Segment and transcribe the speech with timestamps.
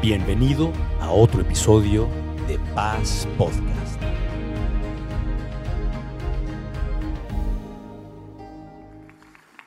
[0.00, 2.08] Bienvenido a otro episodio
[2.46, 4.00] de Paz Podcast.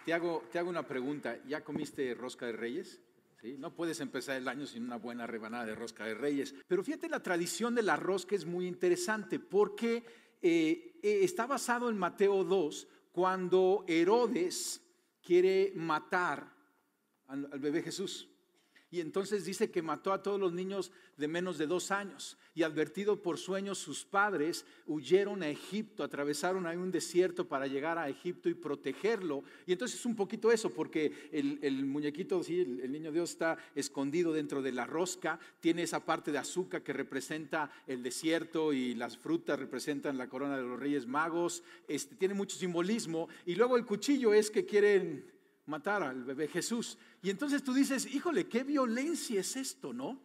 [0.06, 1.38] Te hago, te hago una pregunta.
[1.50, 3.02] ¿Ya comiste rosca de reyes?
[3.58, 6.56] No puedes empezar el año sin una buena rebanada de rosca de reyes.
[6.66, 10.06] Pero fíjate, la tradición de la rosca es muy interesante porque
[10.42, 14.82] eh, eh, está basado en Mateo 2, cuando Herodes
[15.22, 16.56] quiere matar
[17.28, 18.31] al bebé Jesús.
[18.92, 22.38] Y entonces dice que mató a todos los niños de menos de dos años.
[22.54, 27.98] Y advertido por sueños, sus padres huyeron a Egipto, atravesaron ahí un desierto para llegar
[27.98, 29.46] a Egipto y protegerlo.
[29.66, 33.58] Y entonces es un poquito eso, porque el, muñequito, sí, el, el, niño Dios está
[33.76, 38.94] escondido dentro de la rosca, tiene esa parte de azúcar que representa el desierto y
[38.94, 41.64] las frutas representan la corona de los reyes magos.
[41.88, 43.30] Este, tiene mucho simbolismo.
[43.46, 45.24] Y luego el cuchillo es que quieren
[45.66, 46.98] matar al bebé Jesús.
[47.22, 50.20] Y entonces tú dices, híjole, qué violencia es esto, ¿no?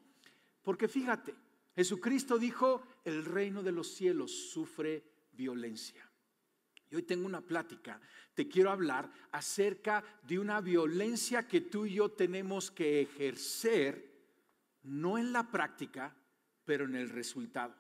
[0.63, 1.35] Porque fíjate,
[1.75, 6.09] Jesucristo dijo, el reino de los cielos sufre violencia.
[6.91, 8.01] Y hoy tengo una plática,
[8.35, 14.13] te quiero hablar acerca de una violencia que tú y yo tenemos que ejercer,
[14.85, 16.15] no en la práctica,
[16.65, 17.75] pero en el resultado.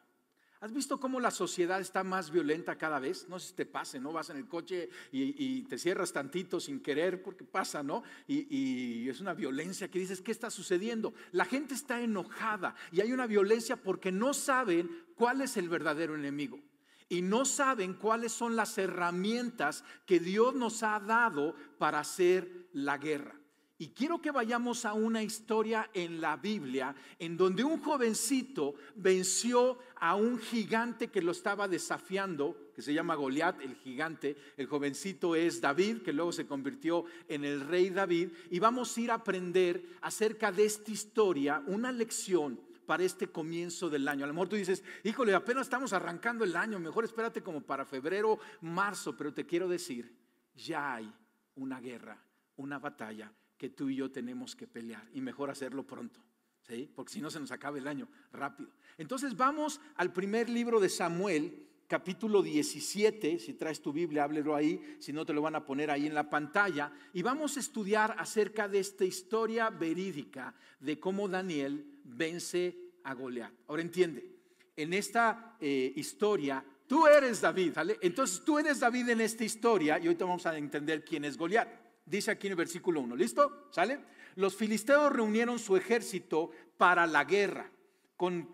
[0.61, 3.29] ¿Has visto cómo la sociedad está más violenta cada vez?
[3.29, 4.13] No sé si te pase, ¿no?
[4.13, 8.03] Vas en el coche y, te cierras tantito sin querer porque pasa, ¿no?
[8.27, 11.13] Y, y, es una violencia que dices, ¿qué está sucediendo?
[11.33, 16.15] La gente está enojada y hay una violencia porque no saben cuál es el verdadero
[16.15, 16.61] enemigo
[17.09, 22.99] y no saben cuáles son las herramientas que Dios nos ha dado para hacer la
[22.99, 23.35] guerra.
[23.79, 29.79] Y quiero que vayamos a una historia en la Biblia en donde un jovencito venció
[29.97, 34.35] a un gigante que lo estaba desafiando, que se llama Goliat, el gigante.
[34.57, 38.31] El jovencito es David, que luego se convirtió en el rey David.
[38.51, 43.91] Y vamos a ir a aprender acerca de esta historia, una lección para este comienzo
[43.91, 44.25] del año.
[44.25, 47.85] A lo mejor tú dices, híjole, apenas estamos arrancando el año, mejor espérate como para
[47.85, 50.17] febrero, marzo, pero te quiero decir,
[50.55, 51.13] ya hay
[51.57, 52.19] una guerra,
[52.57, 56.21] una batalla que tú y yo tenemos que pelear y mejor hacerlo pronto,
[56.63, 56.91] ¿sí?
[56.95, 58.71] porque si no se nos acaba el año rápido.
[58.99, 64.97] Entonces vamos al primer libro de Samuel, capítulo 17, si traes tu Biblia, háblelo ahí,
[64.99, 68.17] si no te lo van a poner ahí en la pantalla, y vamos a estudiar
[68.19, 73.53] acerca de esta historia verídica de cómo Daniel vence a Goliat.
[73.69, 74.37] Ahora entiende,
[74.77, 77.99] en esta eh, historia tú eres David, ¿vale?
[78.03, 81.86] Entonces tú eres David en esta historia y hoy vamos a entender quién es Goliat.
[82.07, 83.69] Dice aquí en el versículo 1, ¿listo?
[83.71, 83.99] ¿Sale?
[84.37, 87.71] Los filisteos reunieron su ejército para la guerra,
[88.17, 88.49] con,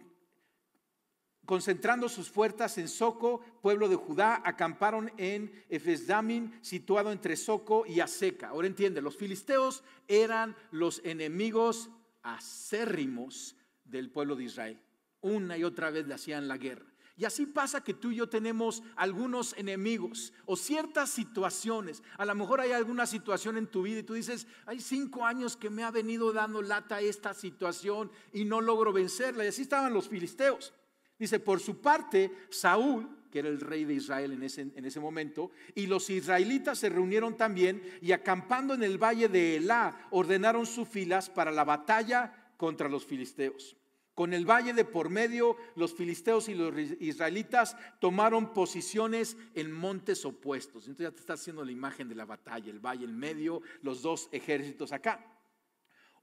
[1.45, 8.01] concentrando sus fuerzas en Soco, pueblo de Judá, acamparon en Efesdamin, situado entre Soco y
[8.01, 8.49] Aseca.
[8.49, 11.91] Ahora entiende, los filisteos eran los enemigos
[12.23, 14.81] acérrimos del pueblo de Israel.
[15.21, 16.92] Una y otra vez le hacían la guerra.
[17.17, 22.03] Y así pasa que tú y yo tenemos algunos enemigos o ciertas situaciones.
[22.17, 25.57] A lo mejor hay alguna situación en tu vida y tú dices, hay cinco años
[25.57, 29.45] que me ha venido dando lata esta situación y no logro vencerla.
[29.45, 30.73] Y así estaban los filisteos.
[31.19, 34.99] Dice, por su parte, Saúl, que era el rey de Israel en ese, en ese
[34.99, 40.67] momento, y los israelitas se reunieron también y acampando en el valle de Elá, ordenaron
[40.67, 43.77] sus filas para la batalla contra los filisteos.
[44.15, 50.27] Con el valle de por medio, los filisteos y los israelitas tomaron posiciones en montes
[50.27, 50.87] opuestos.
[50.87, 54.03] Entonces ya te está haciendo la imagen de la batalla, el valle en medio, los
[54.03, 55.25] dos ejércitos acá.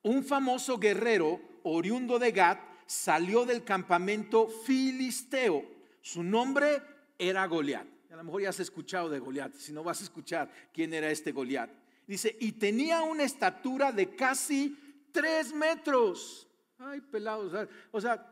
[0.03, 5.65] Un famoso guerrero oriundo de Gat salió del campamento filisteo.
[6.01, 6.81] Su nombre
[7.17, 7.87] era Goliat.
[8.11, 11.09] A lo mejor ya has escuchado de Goliat, si no vas a escuchar quién era
[11.09, 11.69] este Goliat.
[12.07, 14.77] Dice, y tenía una estatura de casi
[15.11, 16.48] tres metros
[16.79, 17.53] Ay, pelados.
[17.91, 18.25] O sea,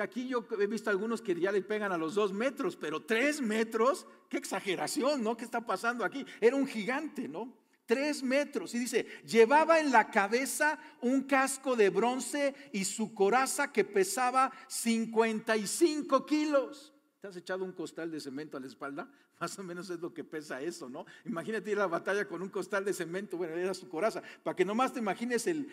[0.00, 3.42] aquí yo he visto algunos que ya le pegan a los dos metros, pero tres
[3.42, 5.36] metros, qué exageración, ¿no?
[5.36, 6.24] ¿Qué está pasando aquí?
[6.40, 7.54] Era un gigante, ¿no?
[7.84, 8.74] Tres metros.
[8.74, 14.50] Y dice, llevaba en la cabeza un casco de bronce y su coraza que pesaba
[14.68, 16.94] 55 kilos.
[17.20, 19.10] ¿Te has echado un costal de cemento a la espalda?
[19.40, 21.04] Más o menos es lo que pesa eso, ¿no?
[21.26, 24.56] Imagínate ir a la batalla con un costal de cemento, bueno, era su coraza, para
[24.56, 25.68] que nomás te imagines el,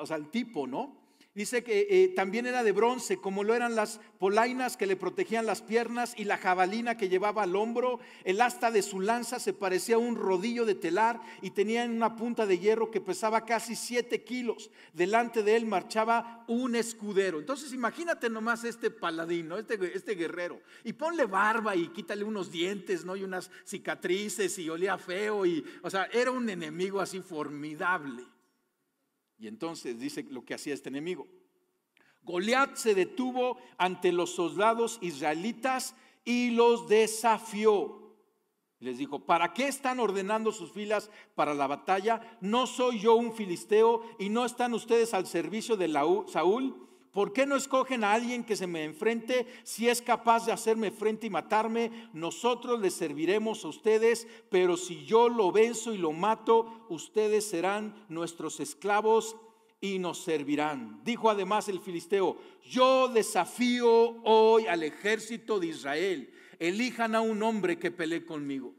[0.00, 1.03] o sea, el tipo, ¿no?
[1.34, 5.46] Dice que eh, también era de bronce, como lo eran las polainas que le protegían
[5.46, 7.98] las piernas y la jabalina que llevaba al hombro.
[8.22, 12.14] El asta de su lanza se parecía a un rodillo de telar y tenía una
[12.14, 14.70] punta de hierro que pesaba casi siete kilos.
[14.92, 17.40] Delante de él marchaba un escudero.
[17.40, 20.60] Entonces imagínate nomás este paladín, este, este guerrero.
[20.84, 23.16] Y ponle barba y quítale unos dientes, ¿no?
[23.16, 25.44] Y unas cicatrices y olía feo.
[25.44, 28.22] Y, o sea, era un enemigo así formidable.
[29.44, 31.28] Y entonces dice lo que hacía este enemigo.
[32.22, 35.94] Goliat se detuvo ante los soldados israelitas
[36.24, 38.16] y los desafió.
[38.80, 42.38] Les dijo, ¿para qué están ordenando sus filas para la batalla?
[42.40, 45.92] ¿No soy yo un filisteo y no están ustedes al servicio de
[46.26, 46.88] Saúl?
[47.14, 49.46] ¿Por qué no escogen a alguien que se me enfrente?
[49.62, 55.06] Si es capaz de hacerme frente y matarme, nosotros les serviremos a ustedes, pero si
[55.06, 59.36] yo lo venzo y lo mato, ustedes serán nuestros esclavos
[59.80, 61.02] y nos servirán.
[61.04, 62.36] Dijo además el filisteo,
[62.68, 68.74] yo desafío hoy al ejército de Israel, elijan a un hombre que pelee conmigo.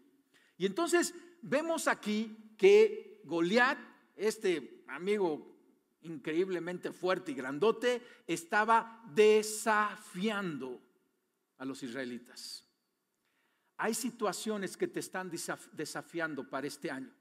[0.57, 3.77] Y entonces vemos aquí que Goliat,
[4.17, 5.54] este amigo
[6.05, 10.81] increíblemente fuerte y grandote, estaba desafiando
[11.57, 12.63] a los israelitas.
[13.77, 15.29] Hay situaciones que te están
[15.73, 17.11] desafiando para este año.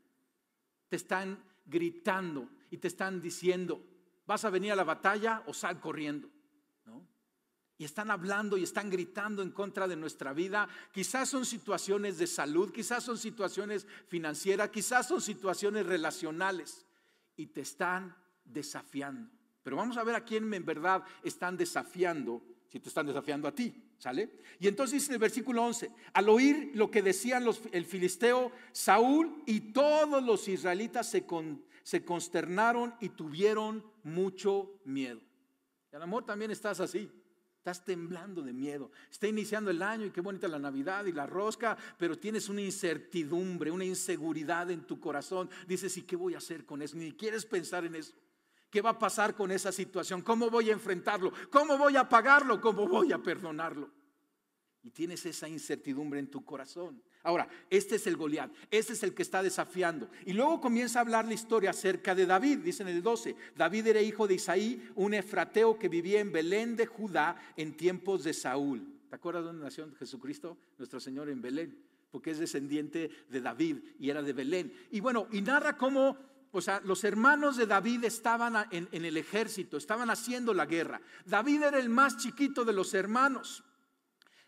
[0.88, 3.84] Te están gritando y te están diciendo,
[4.26, 6.30] vas a venir a la batalla o sal corriendo.
[7.76, 10.68] Y están hablando y están gritando en contra de nuestra vida.
[10.92, 16.86] Quizás son situaciones de salud, quizás son situaciones financieras, quizás son situaciones relacionales.
[17.36, 19.30] Y te están desafiando.
[19.62, 23.54] Pero vamos a ver a quién en verdad están desafiando, si te están desafiando a
[23.54, 24.40] ti, ¿sale?
[24.60, 29.42] Y entonces dice el versículo 11, al oír lo que decían los, el filisteo, Saúl
[29.46, 31.24] y todos los israelitas se,
[31.82, 35.20] se consternaron y tuvieron mucho miedo.
[35.92, 37.10] Y al amor también estás así.
[37.64, 38.90] Estás temblando de miedo.
[39.10, 42.60] Está iniciando el año y qué bonita la Navidad y la rosca, pero tienes una
[42.60, 45.48] incertidumbre, una inseguridad en tu corazón.
[45.66, 46.98] Dices, ¿y qué voy a hacer con eso?
[46.98, 48.12] Ni quieres pensar en eso.
[48.74, 50.20] ¿Qué va a pasar con esa situación?
[50.20, 51.32] ¿Cómo voy a enfrentarlo?
[51.48, 52.60] ¿Cómo voy a pagarlo?
[52.60, 53.88] ¿Cómo voy a perdonarlo?
[54.82, 57.00] Y tienes esa incertidumbre en tu corazón.
[57.22, 60.10] Ahora, este es el Goliat, este es el que está desafiando.
[60.26, 63.36] Y luego comienza a hablar la historia acerca de David, dice en el 12.
[63.54, 68.24] David era hijo de Isaí, un efrateo que vivía en Belén de Judá en tiempos
[68.24, 68.84] de Saúl.
[69.08, 71.78] ¿Te acuerdas dónde nació Jesucristo, nuestro Señor en Belén?
[72.10, 74.72] Porque es descendiente de David y era de Belén.
[74.90, 79.76] Y bueno, y narra cómo o sea, los hermanos de David estaban en, el ejército,
[79.76, 81.00] estaban haciendo la guerra.
[81.26, 83.64] David era el más chiquito de los hermanos.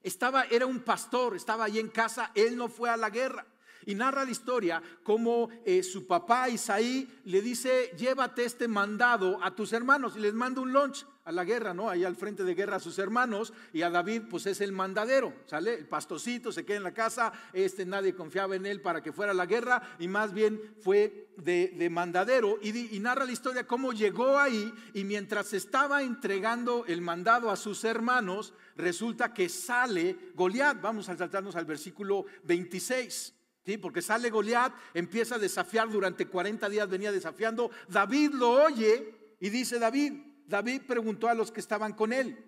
[0.02, 3.44] Estaba, era un pastor, estaba ahí en casa, él no fue a la guerra.
[3.86, 9.56] Y narra la historia como eh, su papá Isaí le dice, llévate este mandado a
[9.56, 11.90] tus hermanos y les manda un lunch a la guerra, ¿no?
[11.90, 15.34] Ahí al frente de guerra a sus hermanos y a David pues es el mandadero,
[15.46, 15.74] ¿sale?
[15.74, 19.32] El pastocito se queda en la casa, este nadie confiaba en él para que fuera
[19.32, 23.92] a la guerra y más bien fue de, mandadero y, y, narra la historia cómo
[23.92, 30.80] llegó ahí y mientras estaba entregando el mandado a sus hermanos, resulta que sale Goliat,
[30.80, 33.34] vamos a saltarnos al versículo 26.
[33.64, 33.78] ¿Sí?
[33.78, 37.72] Porque sale Goliat, empieza a desafiar durante 40 días, venía desafiando.
[37.88, 40.12] David lo oye y dice: David,
[40.46, 42.38] David preguntó a los que estaban con él,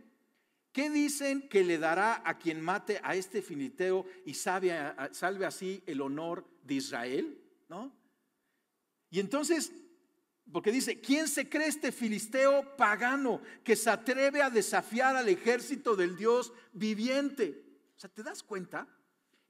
[0.72, 6.00] ¿qué dicen que le dará a quien mate a este filisteo y salve, así el
[6.00, 7.40] honor de Israel?
[7.68, 7.92] ¿No?
[9.10, 9.72] Y entonces,
[10.52, 15.96] porque dice, ¿quién se cree este filisteo pagano que se atreve a desafiar al ejército
[15.96, 17.64] del Dios viviente?
[17.96, 18.86] O sea, ¿te das cuenta?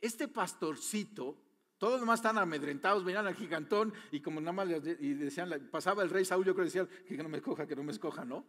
[0.00, 1.36] Este pastorcito
[1.78, 6.02] todos los demás están amedrentados, venían al gigantón y como nada más y decían, pasaba
[6.02, 8.24] el rey Saúl, yo creo que decía que no me escoja, que no me escoja,
[8.24, 8.44] ¿no?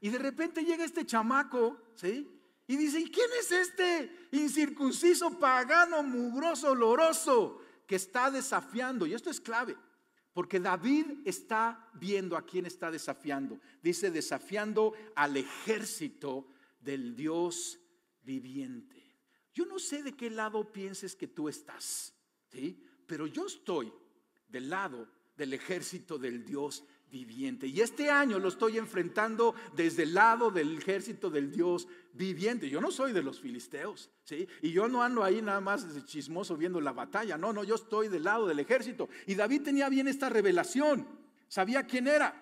[0.00, 2.30] Y de repente llega este chamaco, ¿sí?
[2.66, 9.06] Y dice, ¿y quién es este incircunciso, pagano, mugroso, oloroso que está desafiando?
[9.06, 9.76] Y esto es clave,
[10.34, 13.58] porque David está viendo a quién está desafiando.
[13.82, 16.48] Dice, desafiando al ejército
[16.80, 17.78] del Dios
[18.22, 19.02] viviente.
[19.54, 22.14] Yo no sé de qué lado pienses que tú estás.
[23.06, 23.92] Pero yo estoy
[24.48, 27.66] del lado del ejército del Dios viviente.
[27.68, 32.68] Y este año lo estoy enfrentando desde el lado del ejército del Dios viviente.
[32.68, 34.48] Yo no soy de los filisteos, ¿sí?
[34.62, 37.38] Y yo no ando ahí nada más chismoso viendo la batalla.
[37.38, 39.08] No, no, yo estoy del lado del ejército.
[39.26, 41.06] Y David tenía bien esta revelación.
[41.48, 42.40] Sabía quién era.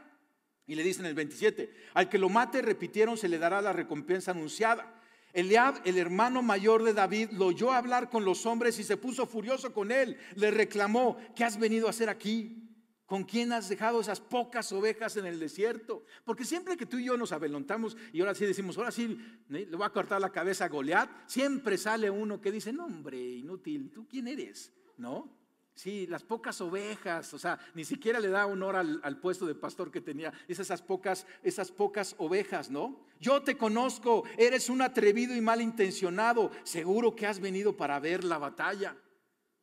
[0.66, 3.74] Y le dicen en el 27, al que lo mate, repitieron, se le dará la
[3.74, 5.01] recompensa anunciada.
[5.32, 9.26] Eliab, el hermano mayor de David, lo oyó hablar con los hombres y se puso
[9.26, 10.18] furioso con él.
[10.36, 12.58] Le reclamó, ¿qué has venido a hacer aquí?
[13.06, 16.04] ¿Con quién has dejado esas pocas ovejas en el desierto?
[16.24, 19.66] Porque siempre que tú y yo nos abelontamos y ahora sí decimos, ahora sí le
[19.66, 23.90] voy a cortar la cabeza a Goliat, siempre sale uno que dice, no hombre, inútil,
[23.92, 24.72] ¿tú quién eres?
[24.96, 25.41] ¿No?
[25.74, 29.90] Sí, las pocas ovejas, o sea, ni siquiera le da honor al, puesto de pastor
[29.90, 33.06] que tenía, es esas pocas, esas pocas ovejas, ¿no?
[33.18, 38.38] Yo te conozco, eres un atrevido y malintencionado, seguro que has venido para ver la
[38.38, 38.96] batalla.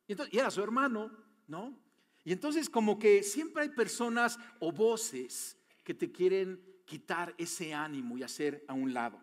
[0.08, 1.12] Y, y era su hermano,
[1.46, 1.78] ¿no?
[2.24, 8.18] Y entonces como que siempre hay personas o voces que te quieren quitar ese ánimo
[8.18, 9.22] y hacer a un lado.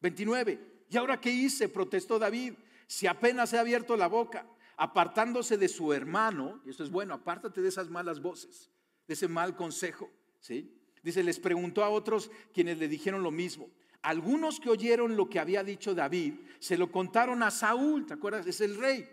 [0.00, 0.86] 29.
[0.90, 1.68] ¿Y ahora qué hice?
[1.68, 2.54] protestó David.
[2.86, 7.62] Si apenas he abierto la boca, apartándose de su hermano, y esto es bueno, apártate
[7.62, 8.70] de esas malas voces,
[9.06, 10.72] de ese mal consejo, ¿sí?
[11.02, 13.70] Dice, les preguntó a otros quienes le dijeron lo mismo.
[14.02, 18.46] Algunos que oyeron lo que había dicho David, se lo contaron a Saúl, ¿te acuerdas?
[18.46, 19.08] Es el rey.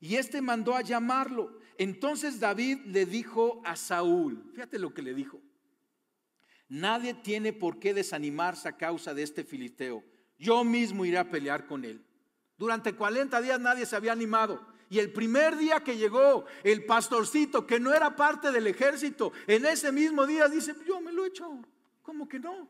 [0.00, 1.58] Y este mandó a llamarlo.
[1.78, 5.40] Entonces David le dijo a Saúl, fíjate lo que le dijo,
[6.68, 10.04] nadie tiene por qué desanimarse a causa de este filisteo.
[10.38, 12.04] Yo mismo iré a pelear con él.
[12.58, 14.75] Durante 40 días nadie se había animado.
[14.88, 19.66] Y el primer día que llegó el pastorcito, que no era parte del ejército, en
[19.66, 21.58] ese mismo día dice, yo me lo he hecho.
[22.02, 22.68] ¿Cómo que no?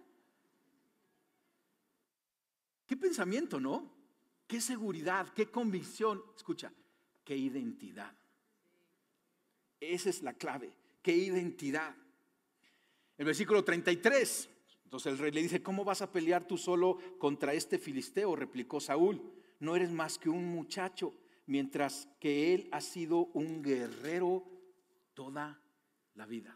[2.87, 3.91] ¿Qué pensamiento, no?
[4.47, 5.29] ¿Qué seguridad?
[5.35, 6.23] ¿Qué convicción?
[6.37, 6.73] Escucha,
[7.25, 8.15] qué identidad.
[9.81, 11.95] Esa es la clave, qué identidad.
[13.19, 14.49] El versículo 33.
[14.85, 18.37] Entonces el rey le dice, ¿cómo vas a pelear tú solo contra este filisteo?
[18.37, 19.21] Replicó Saúl,
[19.59, 21.13] no eres más que un muchacho,
[21.47, 24.45] mientras que él ha sido un guerrero
[25.15, 25.61] toda
[26.15, 26.55] la vida.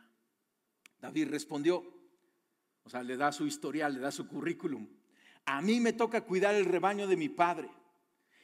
[1.00, 1.82] David respondió,
[2.82, 4.86] o sea, le da su historial, le da su currículum.
[5.46, 7.68] A mí me toca cuidar el rebaño de mi padre.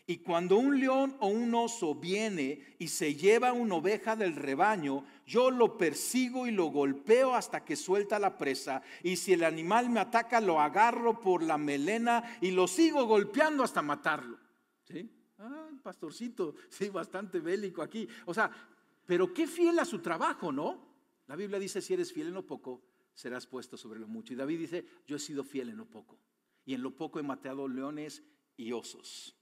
[0.08, 5.04] Y cuando un león o un oso viene y se lleva una oveja del rebaño,
[5.26, 8.82] yo lo persigo y lo golpeo hasta que suelta la presa.
[9.02, 13.64] Y si el animal me ataca, lo agarro por la melena y lo sigo golpeando
[13.64, 14.38] hasta matarlo.
[15.38, 18.08] Ah, pastorcito, sí, bastante bélico aquí.
[18.24, 18.50] O sea,
[19.06, 20.84] pero qué fiel a su trabajo, ¿no?
[21.26, 22.82] La Biblia dice, si eres fiel en lo poco,
[23.14, 24.32] serás puesto sobre lo mucho.
[24.32, 26.18] Y David dice, yo he sido fiel en lo poco.
[26.64, 28.22] Y en lo poco he matado leones
[28.56, 29.36] y osos.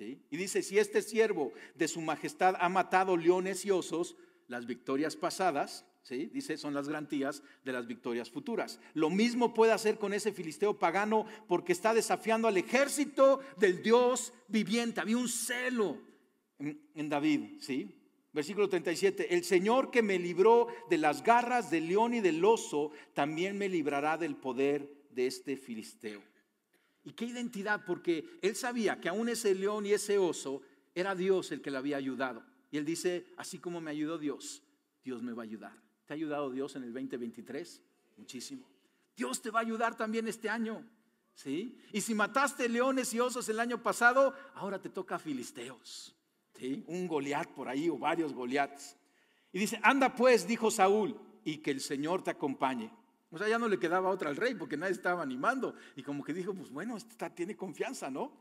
[0.00, 5.16] Y dice, si este siervo de su majestad ha matado leones y osos, las victorias
[5.16, 5.84] pasadas,
[6.16, 8.80] dice, son las garantías de las victorias futuras.
[8.94, 14.32] Lo mismo puede hacer con ese filisteo pagano porque está desafiando al ejército del Dios
[14.48, 15.00] viviente.
[15.00, 15.98] Había un celo
[16.58, 17.94] en, en David, ¿sí?
[18.32, 22.92] Versículo 37, el Señor que me libró de las garras del león y del oso,
[23.14, 26.22] también me librará del poder de este filisteo.
[27.04, 27.84] ¿Y qué identidad?
[27.86, 30.62] Porque él sabía que aún ese león y ese oso
[30.94, 32.44] era Dios el que le había ayudado.
[32.70, 34.62] Y él dice, así como me ayudó Dios,
[35.02, 35.87] Dios me va a ayudar.
[36.08, 37.82] ¿Te ha ayudado Dios en el 2023?
[38.16, 38.66] Muchísimo.
[39.14, 40.82] Dios te va a ayudar también este año.
[41.34, 41.78] ¿Sí?
[41.92, 46.16] Y si mataste leones y osos el año pasado, ahora te toca filisteos.
[46.54, 46.82] ¿Sí?
[46.86, 48.96] Un Goliat por ahí o varios Goliats.
[49.52, 52.90] Y dice, anda pues, dijo Saúl, y que el Señor te acompañe.
[53.30, 55.74] O sea, ya no le quedaba otra al rey porque nadie estaba animando.
[55.94, 58.32] Y como que dijo, pues bueno, esta tiene confianza, ¿no?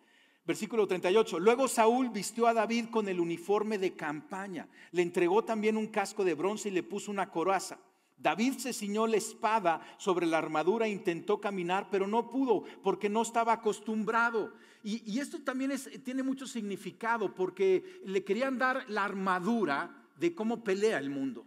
[0.48, 1.40] Versículo 38.
[1.40, 4.70] Luego Saúl vistió a David con el uniforme de campaña.
[4.92, 7.78] Le entregó también un casco de bronce y le puso una coraza.
[8.18, 13.10] David se ciñó la espada sobre la armadura e intentó caminar, pero no pudo porque
[13.10, 14.54] no estaba acostumbrado.
[14.84, 15.74] Y, esto también
[16.06, 21.46] tiene mucho significado porque le querían dar la armadura de cómo pelea el mundo.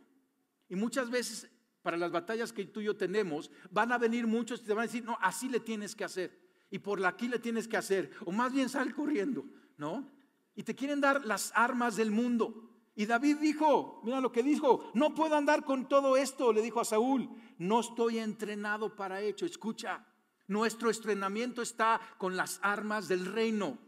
[0.69, 4.61] Y muchas veces para las batallas que tú y yo tenemos, van a venir muchos
[4.61, 6.50] y te van a decir, no, así le tienes que hacer.
[6.71, 8.11] Y por aquí le tienes que hacer.
[8.25, 9.45] O más bien sal corriendo,
[9.77, 10.09] ¿no?
[10.55, 12.71] Y te quieren dar las armas del mundo.
[12.95, 16.81] Y David dijo, mira lo que dijo, no puedo andar con todo esto, le dijo
[16.81, 19.47] a Saúl, no estoy entrenado para ello.
[19.47, 20.07] Escucha,
[20.49, 23.79] nuestro entrenamiento está con las armas del reino,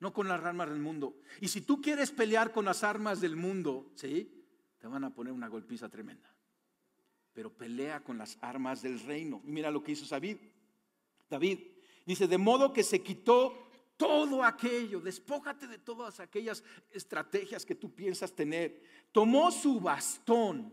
[0.00, 1.20] no con las armas del mundo.
[1.40, 4.44] Y si tú quieres pelear con las armas del mundo, ¿sí?
[4.78, 6.28] Te van a poner una golpiza tremenda
[7.38, 9.40] pero pelea con las armas del reino.
[9.44, 10.38] mira lo que hizo David.
[11.30, 11.60] David
[12.08, 17.94] dice, de modo que se quitó todo aquello, despójate de todas aquellas estrategias que tú
[17.94, 18.82] piensas tener.
[19.12, 20.72] Tomó su bastón,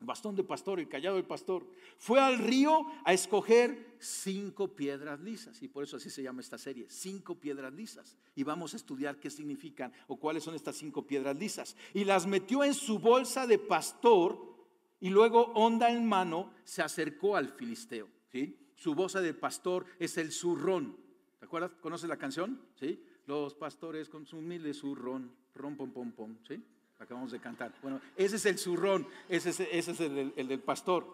[0.00, 1.66] bastón de pastor, el callado del pastor,
[1.96, 5.62] fue al río a escoger cinco piedras lisas.
[5.62, 8.18] Y por eso así se llama esta serie, cinco piedras lisas.
[8.34, 11.76] Y vamos a estudiar qué significan o cuáles son estas cinco piedras lisas.
[11.94, 14.52] Y las metió en su bolsa de pastor
[15.00, 18.08] y luego, onda en mano, se acercó al filisteo.
[18.30, 18.58] ¿sí?
[18.82, 20.96] Su voz de pastor es el zurrón.
[21.38, 21.70] ¿Te acuerdas?
[21.80, 22.60] ¿Conoces la canción?
[22.80, 23.00] ¿Sí?
[23.26, 26.36] Los pastores con su humilde zurrón, rom, pom, pom, pom.
[26.48, 26.60] ¿Sí?
[26.98, 27.72] Acabamos de cantar.
[27.80, 31.06] Bueno, ese es el zurrón, ese es, ese es el, del pastor.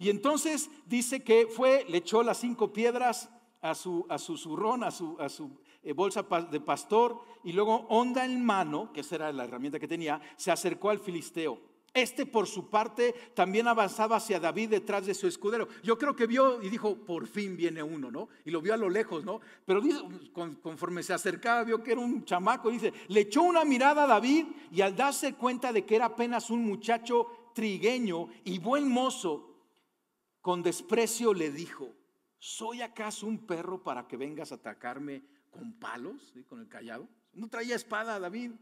[0.00, 4.82] Y entonces dice que fue, le echó las cinco piedras a su, a su zurrón,
[4.82, 9.14] a su, a su eh, bolsa de pastor, y luego onda en mano, que esa
[9.14, 11.75] era la herramienta que tenía, se acercó al filisteo.
[11.96, 15.66] Este por su parte también avanzaba hacia David detrás de su escudero.
[15.82, 18.28] Yo creo que vio y dijo, por fin viene uno, ¿no?
[18.44, 19.40] Y lo vio a lo lejos, ¿no?
[19.64, 19.80] Pero
[20.60, 24.44] conforme se acercaba, vio que era un chamaco, dice, le echó una mirada a David
[24.70, 29.54] y al darse cuenta de que era apenas un muchacho trigueño y buen mozo,
[30.42, 31.94] con desprecio le dijo,
[32.38, 37.08] ¿soy acaso un perro para que vengas a atacarme con palos, con el callado?
[37.32, 38.52] No traía espada David.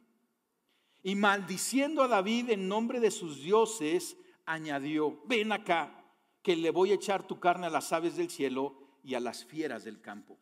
[1.05, 6.03] Y maldiciendo a David en nombre de sus dioses, añadió, ven acá,
[6.43, 9.45] que le voy a echar tu carne a las aves del cielo y a las
[9.45, 10.39] fieras del campo.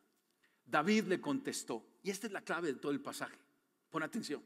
[0.65, 3.37] David le contestó, y esta es la clave de todo el pasaje,
[3.89, 4.41] pon atención.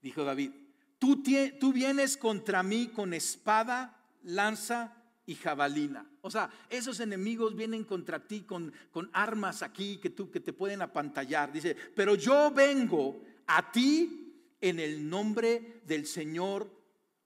[0.00, 0.52] Dijo David,
[1.00, 1.20] tú,
[1.58, 6.08] tú vienes contra mí con espada, lanza y jabalina.
[6.20, 10.52] O sea, esos enemigos vienen contra ti con, con armas aquí que, tú, que te
[10.52, 11.52] pueden apantallar.
[11.52, 14.21] Dice, pero yo vengo a ti
[14.62, 16.70] en el nombre del Señor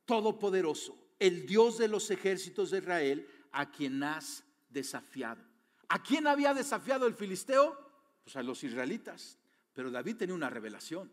[0.06, 5.44] Todopoderoso, el Dios de los ejércitos de Israel, a quien has desafiado.
[5.88, 7.78] ¿A quién había desafiado el filisteo?
[8.24, 9.38] Pues a los israelitas.
[9.72, 11.12] Pero David tenía una revelación.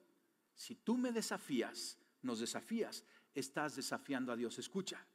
[0.55, 3.03] Si tú me desafías, nos desafías,
[3.35, 4.57] estás desafiando a Dios.
[4.57, 5.05] Escucha,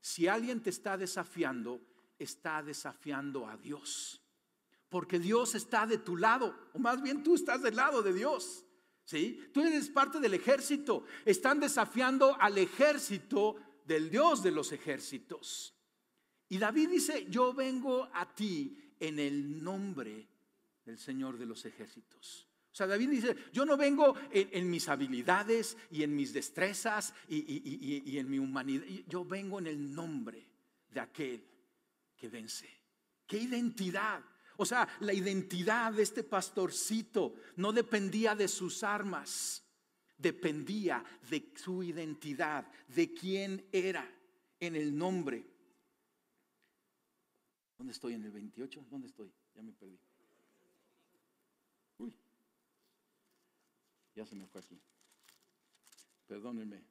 [0.00, 1.80] si alguien te está desafiando,
[2.18, 4.20] está desafiando a Dios.
[4.88, 8.66] Porque Dios está de tu lado, o más bien tú estás del lado de Dios.
[9.04, 9.50] ¿Sí?
[9.52, 11.04] Tú eres parte del ejército.
[11.24, 15.74] Están desafiando al ejército del Dios de los ejércitos.
[16.48, 20.28] Y David dice, yo vengo a ti en el nombre
[20.84, 22.46] del Señor de los ejércitos.
[22.72, 28.08] O sea, David dice, yo no vengo en, mis habilidades y en mis destrezas y,
[28.08, 30.46] y en mi humanidad, yo vengo en el nombre
[30.88, 31.44] de aquel
[32.16, 32.68] que vence.
[33.26, 34.22] ¿Qué identidad?
[34.60, 39.64] O sea, la identidad de este pastorcito no dependía de sus armas,
[40.18, 44.06] dependía de su identidad, de quién era
[44.60, 45.46] en el nombre.
[47.78, 48.12] ¿Dónde estoy?
[48.12, 48.84] ¿En el 28?
[48.90, 49.32] ¿Dónde estoy?
[49.54, 49.98] Ya me perdí.
[51.96, 52.14] Uy,
[54.14, 54.78] ya se me fue aquí.
[56.26, 56.84] Perdónenme.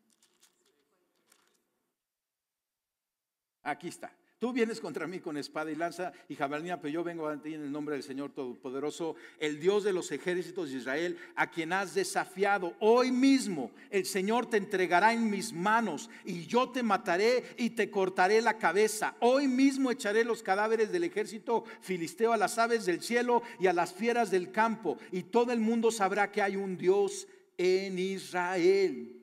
[3.62, 4.19] Aquí está.
[4.40, 7.56] Tú vienes contra mí con espada y lanza y jabalina, pero yo vengo a ti
[7.56, 11.74] en el nombre del Señor Todopoderoso, el Dios de los ejércitos de Israel, a quien
[11.74, 12.74] has desafiado.
[12.80, 17.92] Hoy mismo el Señor te entregará en mis manos y yo te mataré y te
[17.92, 19.14] cortaré la cabeza.
[19.20, 23.74] Hoy mismo echaré los cadáveres del ejército filisteo a las aves del cielo y a
[23.74, 29.19] las fieras del campo, y todo el mundo sabrá que hay un Dios en Israel.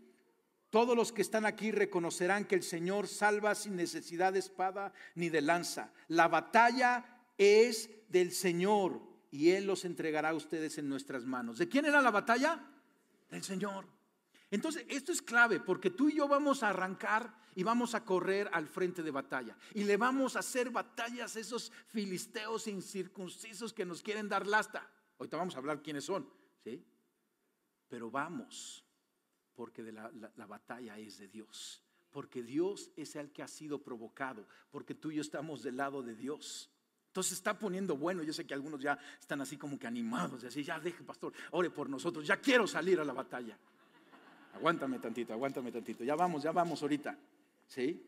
[0.71, 5.29] Todos los que están aquí reconocerán que el Señor salva sin necesidad de espada ni
[5.29, 5.93] de lanza.
[6.09, 9.01] La batalla es del Señor
[9.31, 11.59] y Él los entregará a ustedes en nuestras manos.
[11.59, 12.65] ¿De quién era la batalla?
[13.31, 13.87] Del Señor.
[14.51, 18.49] Entonces, esto es clave porque tú y yo vamos a arrancar y vamos a correr
[18.53, 19.57] al frente de batalla.
[19.75, 24.89] Y le vamos a hacer batallas a esos filisteos incircuncisos que nos quieren dar lasta.
[25.19, 26.29] Ahorita vamos a hablar quiénes son,
[26.63, 26.85] ¿sí?
[27.89, 28.86] Pero vamos
[29.57, 34.95] porque la, batalla es de Dios, porque Dios es el que ha sido provocado, porque
[34.95, 36.71] tú y yo estamos del lado de Dios.
[37.09, 38.23] Entonces está poniendo bueno.
[38.23, 41.71] Yo sé que algunos ya están así como que animados, así, ya deje, pastor, ore
[41.71, 43.59] por nosotros, ya quiero salir a la batalla.
[44.55, 46.05] Aguántame tantito, aguántame tantito.
[46.05, 47.19] Ya vamos, ya vamos ahorita.
[47.69, 48.03] ¿Sí?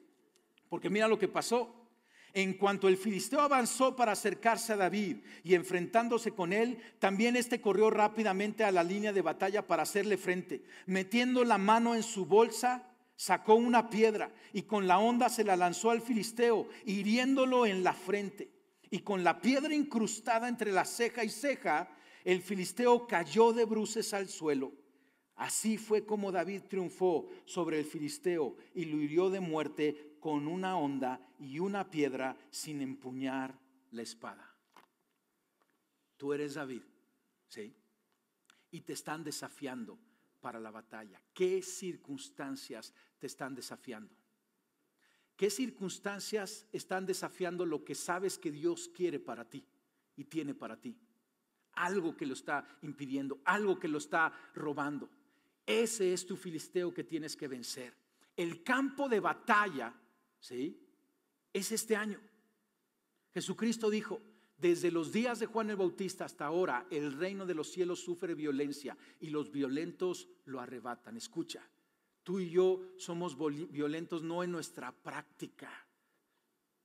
[0.68, 1.87] Porque mira lo que pasó.
[2.34, 7.60] En cuanto el filisteo avanzó para acercarse a David y enfrentándose con él, también éste
[7.60, 10.62] corrió rápidamente a la línea de batalla para hacerle frente.
[10.86, 12.86] Metiendo la mano en su bolsa,
[13.16, 17.92] sacó una piedra y con la honda se la lanzó al filisteo, hiriéndolo en la
[17.92, 18.50] frente.
[18.90, 21.88] Y con la piedra incrustada entre la ceja y ceja,
[22.24, 24.72] el filisteo cayó de bruces al suelo.
[25.38, 30.76] Así fue como David triunfó sobre el filisteo y lo hirió de muerte con una
[30.76, 33.58] onda y una piedra sin empuñar
[33.90, 34.54] la espada.
[36.16, 36.82] Tú eres David,
[37.48, 37.74] ¿sí?
[38.70, 39.98] Y te están desafiando
[40.40, 41.20] para la batalla.
[41.32, 44.14] ¿Qué circunstancias te están desafiando?
[45.36, 49.64] ¿Qué circunstancias están desafiando lo que sabes que Dios quiere para ti
[50.16, 50.98] y tiene para ti?
[51.74, 55.08] Algo que lo está impidiendo, algo que lo está robando.
[55.64, 57.94] Ese es tu filisteo que tienes que vencer.
[58.34, 59.94] El campo de batalla,
[60.40, 60.80] ¿sí?
[61.52, 62.20] Es este año.
[63.32, 64.20] Jesucristo dijo,
[64.58, 68.34] desde los días de Juan el Bautista hasta ahora, el reino de los cielos sufre
[68.34, 71.16] violencia y los violentos lo arrebatan.
[71.16, 71.62] Escucha,
[72.24, 73.36] tú y yo somos
[73.70, 75.70] violentos no en nuestra práctica,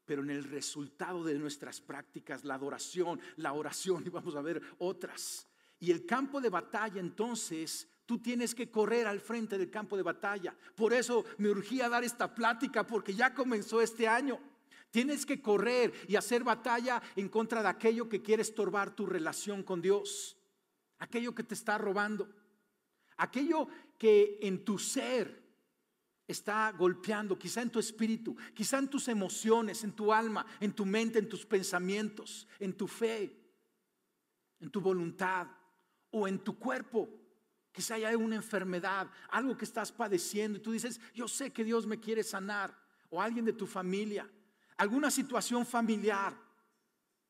[0.05, 4.61] pero en el resultado de nuestras prácticas, la adoración, la oración, y vamos a ver
[4.77, 5.47] otras.
[5.79, 10.03] Y el campo de batalla entonces Tú tienes que correr al frente del campo de
[10.03, 10.55] batalla.
[10.75, 14.39] Por eso me urgía dar esta plática, porque ya comenzó este año.
[14.91, 19.63] Tienes que correr y hacer batalla en contra de aquello que quiere estorbar tu relación
[19.63, 20.37] con Dios.
[20.99, 22.29] Aquello que te está robando.
[23.17, 25.43] Aquello que en tu ser
[26.27, 30.85] está golpeando, quizá en tu espíritu, quizá en tus emociones, en tu alma, en tu
[30.85, 33.35] mente, en tus pensamientos, en tu fe,
[34.59, 35.47] en tu voluntad
[36.11, 37.09] o en tu cuerpo.
[37.73, 41.85] Quizá haya una enfermedad, algo que estás padeciendo y tú dices, yo sé que Dios
[41.85, 42.73] me quiere sanar,
[43.09, 44.29] o alguien de tu familia,
[44.77, 46.33] alguna situación familiar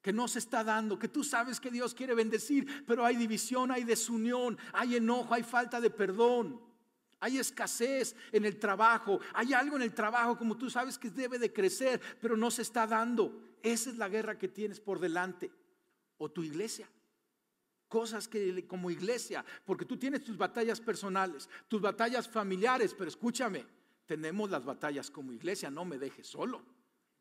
[0.01, 3.71] que no se está dando, que tú sabes que Dios quiere bendecir, pero hay división,
[3.71, 6.61] hay desunión, hay enojo, hay falta de perdón.
[7.21, 11.39] Hay escasez en el trabajo, hay algo en el trabajo como tú sabes que debe
[11.39, 13.41] de crecer, pero no se está dando.
[13.61, 15.49] Esa es la guerra que tienes por delante.
[16.17, 16.85] O tu iglesia.
[17.93, 23.63] Cosas que como iglesia, porque tú tienes tus batallas personales, tus batallas familiares, pero escúchame,
[24.07, 26.63] tenemos las batallas como iglesia, no me dejes solo.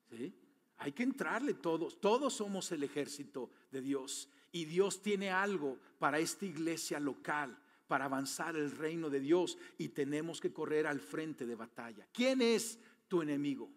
[0.08, 0.35] ¿sí?
[0.78, 6.18] Hay que entrarle todos, todos somos el ejército de Dios y Dios tiene algo para
[6.18, 7.54] esta iglesia local
[7.87, 12.08] para avanzar el reino de Dios y tenemos que correr al frente de batalla.
[12.14, 13.70] ¿Quién es tu enemigo?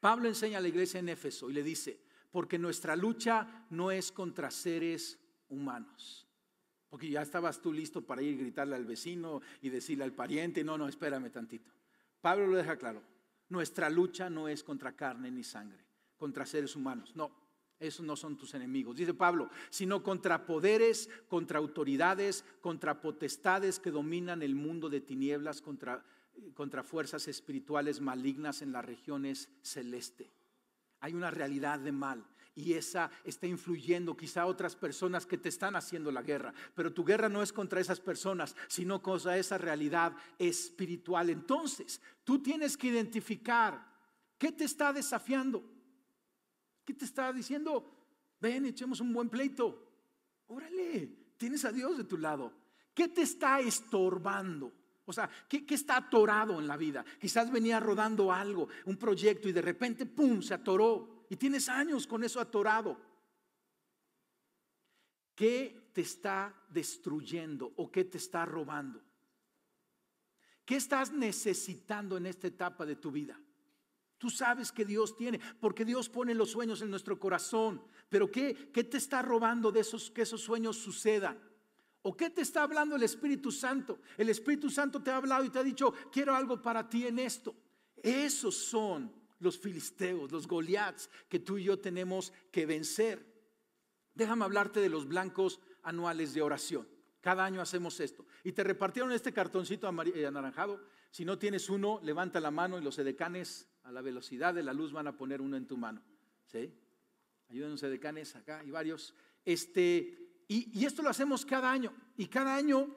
[0.00, 2.00] Pablo enseña a la iglesia en Éfeso y le dice,
[2.32, 6.26] porque nuestra lucha no es contra seres humanos.
[6.88, 10.64] Porque ya estabas tú listo para ir a gritarle al vecino y decirle al pariente,
[10.64, 11.70] no, no, espérame tantito.
[12.20, 13.02] Pablo lo deja claro,
[13.48, 15.84] nuestra lucha no es contra carne ni sangre,
[16.16, 17.30] contra seres humanos, no,
[17.78, 23.90] esos no son tus enemigos, dice Pablo, sino contra poderes, contra autoridades, contra potestades que
[23.90, 26.04] dominan el mundo de tinieblas, contra,
[26.54, 30.30] contra fuerzas espirituales malignas en las regiones celeste.
[31.00, 32.24] Hay una realidad de mal
[32.56, 36.54] y esa está influyendo quizá a otras personas que te están haciendo la guerra.
[36.74, 41.28] Pero tu guerra no es contra esas personas, sino contra esa realidad espiritual.
[41.28, 43.86] Entonces, tú tienes que identificar
[44.38, 45.62] qué te está desafiando.
[46.82, 47.94] ¿Qué te está diciendo?
[48.40, 49.92] Ven, echemos un buen pleito.
[50.46, 52.54] Órale, tienes a Dios de tu lado.
[52.94, 54.72] ¿Qué te está estorbando?
[55.04, 57.04] O sea, ¿qué, ¿qué, está atorado en la vida?
[57.20, 61.15] Quizás venía rodando algo, un proyecto y de repente, ¡pum!, se atoró.
[61.28, 62.98] Y tienes años con eso atorado.
[65.34, 69.02] ¿Qué te está destruyendo o qué te está robando?
[70.64, 73.38] ¿Qué estás necesitando en esta etapa de tu vida?
[74.18, 77.82] Tú sabes que Dios tiene, porque Dios pone los sueños en nuestro corazón.
[78.08, 81.38] Pero ¿qué, qué te está robando de esos que esos sueños sucedan?
[82.02, 83.98] ¿O qué te está hablando el Espíritu Santo?
[84.16, 87.18] El Espíritu Santo te ha hablado y te ha dicho, quiero algo para ti en
[87.18, 87.54] esto.
[88.02, 93.24] Esos son los filisteos, los Goliaths que tú y yo tenemos que vencer.
[94.14, 96.88] Déjame hablarte de los blancos anuales de oración.
[97.20, 98.24] Cada año hacemos esto.
[98.44, 100.80] Y te repartieron este cartoncito eh, anaranjado.
[101.10, 104.72] Si no tienes uno, levanta la mano y los edecanes a la velocidad de la
[104.72, 106.02] luz van a poner uno en tu mano.
[106.46, 106.72] ¿Sí?
[107.48, 109.14] Ayúdenos edecanes acá y varios.
[109.44, 111.92] Este, y, y esto lo hacemos cada año.
[112.16, 112.94] Y cada año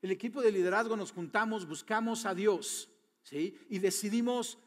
[0.00, 2.88] el equipo de liderazgo nos juntamos, buscamos a Dios.
[3.22, 3.58] ¿Sí?
[3.68, 4.58] Y decidimos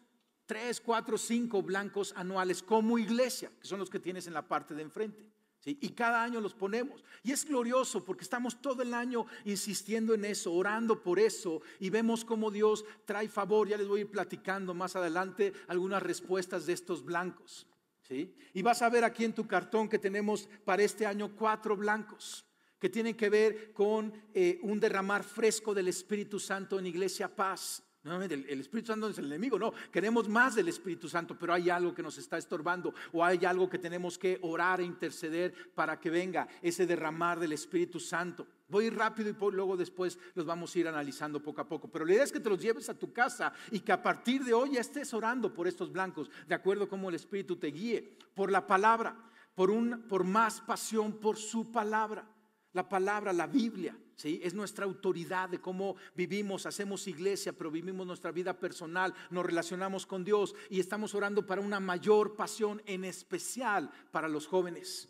[0.45, 4.73] tres, cuatro, cinco blancos anuales como iglesia, que son los que tienes en la parte
[4.73, 5.25] de enfrente.
[5.65, 7.03] Y cada año los ponemos.
[7.23, 11.89] Y es glorioso porque estamos todo el año insistiendo en eso, orando por eso y
[11.89, 13.67] vemos cómo Dios trae favor.
[13.67, 17.65] Ya les voy a ir platicando más adelante algunas respuestas de estos blancos.
[18.03, 18.35] ¿sí?
[18.53, 22.45] Y vas a ver aquí en tu cartón que tenemos para este año cuatro blancos
[22.77, 27.81] que tienen que ver con eh, un derramar fresco del Espíritu Santo en Iglesia Paz.
[28.05, 31.71] Nuevamente, el, Espíritu Santo es el enemigo, no, queremos más del Espíritu Santo, pero hay
[31.71, 35.99] algo que nos está estorbando o hay algo que tenemos que orar e interceder para
[35.99, 38.45] que venga ese derramar del Espíritu Santo.
[38.69, 41.87] Voy rápido y luego después los vamos a ir analizando poco a poco.
[41.87, 44.43] Pero la idea es que te los lleves a tu casa y que a partir
[44.43, 48.19] de hoy ya estés orando por estos blancos, de acuerdo como el Espíritu te guíe,
[48.35, 49.17] por la palabra,
[49.55, 52.29] por, un, por más pasión por su palabra.
[52.73, 54.39] La palabra, la Biblia, ¿sí?
[54.43, 60.05] es nuestra autoridad de cómo vivimos, hacemos iglesia, pero vivimos nuestra vida personal, nos relacionamos
[60.05, 65.09] con Dios y estamos orando para una mayor pasión, en especial para los jóvenes.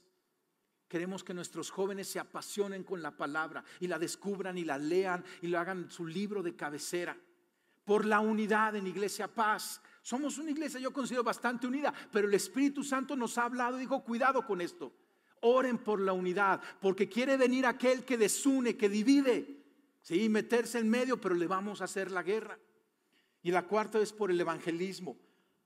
[0.87, 5.23] Queremos que nuestros jóvenes se apasionen con la palabra y la descubran y la lean
[5.41, 7.17] y lo hagan su libro de cabecera.
[7.83, 9.81] Por la unidad en Iglesia Paz.
[10.01, 13.81] Somos una iglesia, yo considero bastante unida, pero el Espíritu Santo nos ha hablado y
[13.81, 14.91] dijo, cuidado con esto.
[15.47, 19.63] Oren por la unidad, porque quiere venir aquel que desune, que divide.
[20.01, 22.57] Sí, meterse en medio, pero le vamos a hacer la guerra.
[23.43, 25.19] Y la cuarta es por el evangelismo,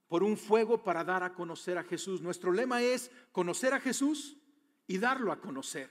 [0.09, 2.21] por un fuego para dar a conocer a Jesús.
[2.21, 4.35] Nuestro lema es conocer a Jesús
[4.85, 5.89] y darlo a conocer.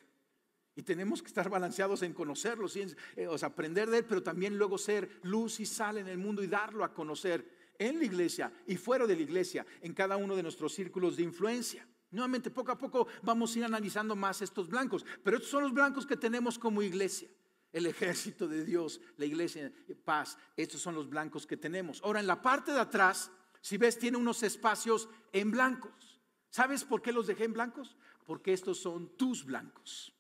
[0.76, 2.68] Y tenemos que estar balanceados en conocerlo,
[3.16, 6.18] eh, o sea, aprender de él, pero también luego ser luz y sal en el
[6.18, 10.18] mundo y darlo a conocer en la iglesia y fuera de la iglesia, en cada
[10.18, 11.86] uno de nuestros círculos de influencia.
[12.10, 15.74] Nuevamente, poco a poco vamos a ir analizando más estos blancos, pero estos son los
[15.74, 17.28] blancos que tenemos como iglesia.
[17.70, 19.70] el ejército de Dios, la iglesia,
[20.02, 20.38] paz.
[20.56, 22.00] Estos son los blancos que tenemos.
[22.02, 26.20] Ahora, en la parte de atrás, si ves, tiene unos espacios en blancos.
[26.50, 27.96] ¿Sabes por qué los dejé en blancos?
[28.24, 30.14] Porque estos son tus blancos.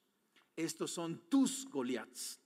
[0.56, 2.40] Estos son tus Goliaths.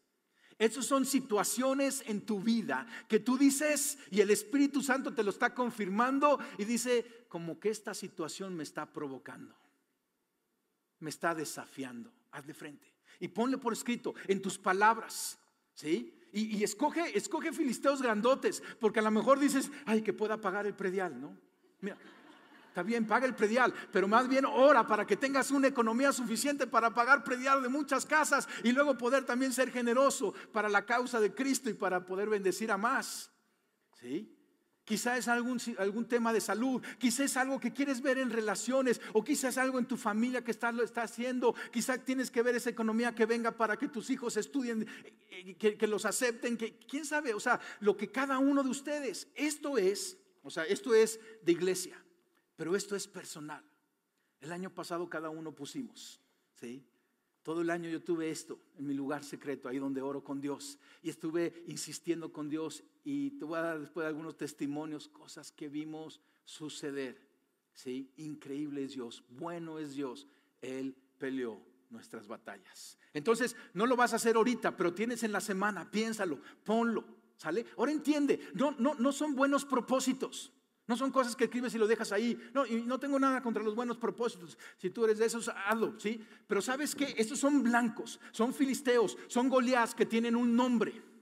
[0.62, 5.30] Estas son situaciones en tu vida que tú dices y el Espíritu Santo te lo
[5.30, 9.56] está confirmando y dice, como que esta situación me está provocando,
[11.00, 12.12] me está desafiando.
[12.30, 12.86] Haz de frente
[13.18, 15.36] y ponle por escrito en tus palabras,
[15.74, 16.14] ¿sí?
[16.32, 20.76] Y, escoge, escoge filisteos grandotes, porque a lo mejor dices, ay, que pueda pagar el
[20.76, 21.36] predial, ¿no?
[21.80, 21.98] Mira,
[22.72, 26.66] Está bien, paga el predial, pero más bien ora para que tengas una economía suficiente
[26.66, 31.20] para pagar predial de muchas casas y luego poder también ser generoso para la causa
[31.20, 33.30] de Cristo y para poder bendecir a más.
[34.00, 34.34] ¿Sí?
[34.84, 39.02] Quizás es algún, algún tema de salud, quizás es algo que quieres ver en relaciones
[39.12, 41.54] o quizás es algo en tu familia que estás, lo está haciendo.
[41.70, 44.88] Quizás tienes que ver esa economía que venga para que tus hijos estudien,
[45.28, 48.70] eh, que, que los acepten, que quién sabe, o sea, lo que cada uno de
[48.70, 52.02] ustedes, esto es, o sea, esto es de iglesia.
[52.56, 53.64] Pero esto es personal.
[54.40, 56.20] El año pasado cada uno pusimos,
[56.54, 56.84] ¿sí?
[57.42, 60.78] Todo el año yo tuve esto en mi lugar secreto, ahí donde oro con Dios.
[61.02, 65.68] Y estuve insistiendo con Dios y te voy a dar después algunos testimonios, cosas que
[65.68, 67.20] vimos suceder.
[67.74, 68.12] ¿sí?
[68.16, 70.28] Increíble es Dios, bueno es Dios.
[70.60, 71.60] Él peleó
[71.90, 72.96] nuestras batallas.
[73.12, 77.04] Entonces, no lo vas a hacer ahorita, pero tienes en la semana, piénsalo, ponlo,
[77.36, 77.66] ¿sale?
[77.76, 80.52] Ahora entiende, no, no, no son buenos propósitos.
[80.86, 82.38] No son cosas que escribes y lo dejas ahí.
[82.52, 84.58] No, y no tengo nada contra los buenos propósitos.
[84.78, 86.24] Si tú eres de esos, hazlo, ¿sí?
[86.46, 87.14] Pero ¿sabes qué?
[87.16, 91.12] Estos son blancos, son filisteos, son Goliaths que tienen un nombre.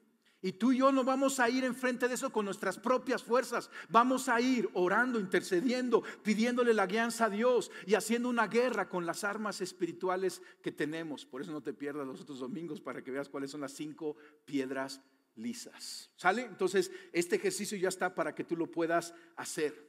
[0.43, 3.71] Y tú y yo no vamos a ir enfrente de eso con nuestras propias fuerzas.
[3.91, 9.05] Vamos a ir orando, intercediendo, pidiéndole la guianza a Dios y haciendo una guerra con
[9.05, 11.27] las armas espirituales que tenemos.
[11.27, 14.17] Por eso no te pierdas los otros domingos para que veas cuáles son las cinco
[14.47, 15.03] piedras
[15.41, 16.11] lisas.
[16.17, 16.43] ¿Sale?
[16.43, 19.89] Entonces, este ejercicio ya está para que tú lo puedas hacer.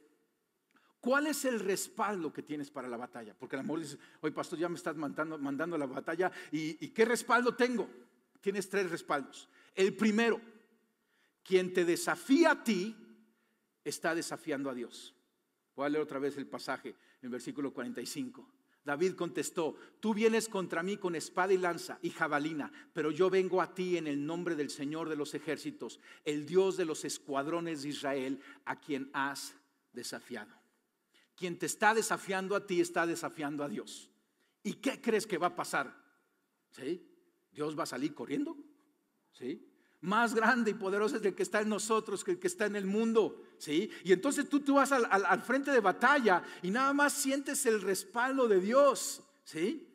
[1.00, 3.34] ¿Cuál es el respaldo que tienes para la batalla?
[3.34, 6.30] Porque el amor dice, oye pastor, ya me estás mandando, mandando la batalla.
[6.52, 7.88] ¿Y, ¿Y qué respaldo tengo?
[8.40, 9.48] Tienes tres respaldos.
[9.74, 10.40] El primero,
[11.42, 12.96] quien te desafía a ti,
[13.84, 15.14] está desafiando a Dios.
[15.74, 18.48] Voy a leer otra vez el pasaje en el versículo 45.
[18.84, 23.62] David contestó, tú vienes contra mí con espada y lanza y jabalina, pero yo vengo
[23.62, 27.82] a ti en el nombre del Señor de los ejércitos, el Dios de los escuadrones
[27.82, 29.54] de Israel, a quien has
[29.92, 30.52] desafiado.
[31.36, 34.10] Quien te está desafiando a ti está desafiando a Dios.
[34.64, 35.96] ¿Y qué crees que va a pasar?
[36.70, 37.08] ¿Sí?
[37.52, 38.56] ¿Dios va a salir corriendo?
[39.32, 39.71] ¿Sí?
[40.02, 42.76] Más grande y poderoso es el que está en nosotros que el que está en
[42.76, 43.40] el mundo.
[43.58, 43.90] ¿sí?
[44.04, 48.48] Y entonces tú, tú vas al, frente de batalla y nada más sientes el respaldo
[48.48, 49.22] de Dios.
[49.44, 49.88] ¿sí?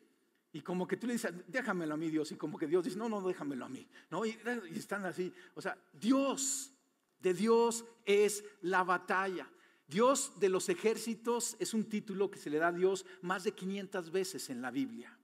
[0.54, 2.32] Y como que tú le dices, déjamelo a mí, Dios.
[2.32, 3.86] Y como que Dios dice, no, no, déjamelo a mí.
[4.10, 4.26] ¿no?
[4.26, 4.38] Y,
[4.74, 5.32] y están así.
[5.56, 6.72] O sea, Dios,
[7.20, 9.50] de Dios es la batalla.
[9.88, 13.52] Dios de los ejércitos es un título que se le da a Dios más de
[13.52, 15.18] 500 veces en la Biblia.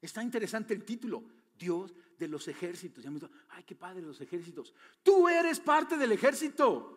[0.00, 1.22] Está interesante el título,
[1.58, 3.04] Dios de los ejércitos.
[3.04, 4.74] Me dijo, ay, qué padre los ejércitos.
[5.02, 6.92] Tú eres parte del ejército.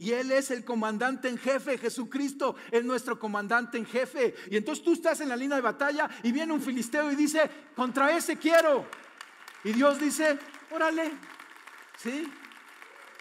[0.00, 4.32] Y Él es el comandante en jefe, Jesucristo es nuestro comandante en jefe.
[4.48, 7.50] Y entonces tú estás en la línea de batalla y viene un filisteo y dice,
[7.74, 8.86] contra ese quiero.
[9.64, 10.38] Y Dios dice,
[10.70, 11.10] órale,
[11.96, 12.32] ¿sí?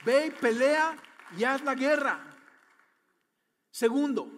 [0.05, 0.95] Ve y pelea
[1.35, 2.23] y haz la guerra.
[3.71, 4.31] Segundo,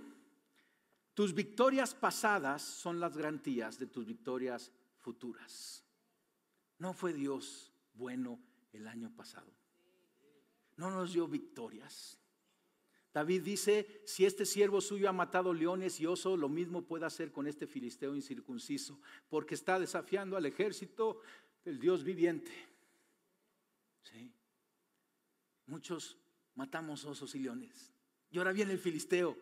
[1.13, 5.83] tus victorias pasadas son las garantías de tus victorias futuras.
[6.79, 8.39] ¿No fue Dios bueno
[8.73, 9.51] el año pasado?
[10.77, 12.17] ¿No nos dio victorias?
[13.13, 17.31] David dice, si este siervo suyo ha matado leones y oso, lo mismo puede hacer
[17.31, 21.21] con este filisteo incircunciso, porque está desafiando al ejército
[21.65, 22.51] del Dios viviente.
[24.03, 24.31] ¿Sí?
[25.65, 26.17] Muchos
[26.55, 27.91] matamos osos y leones.
[28.31, 29.37] Y ahora viene el filisteo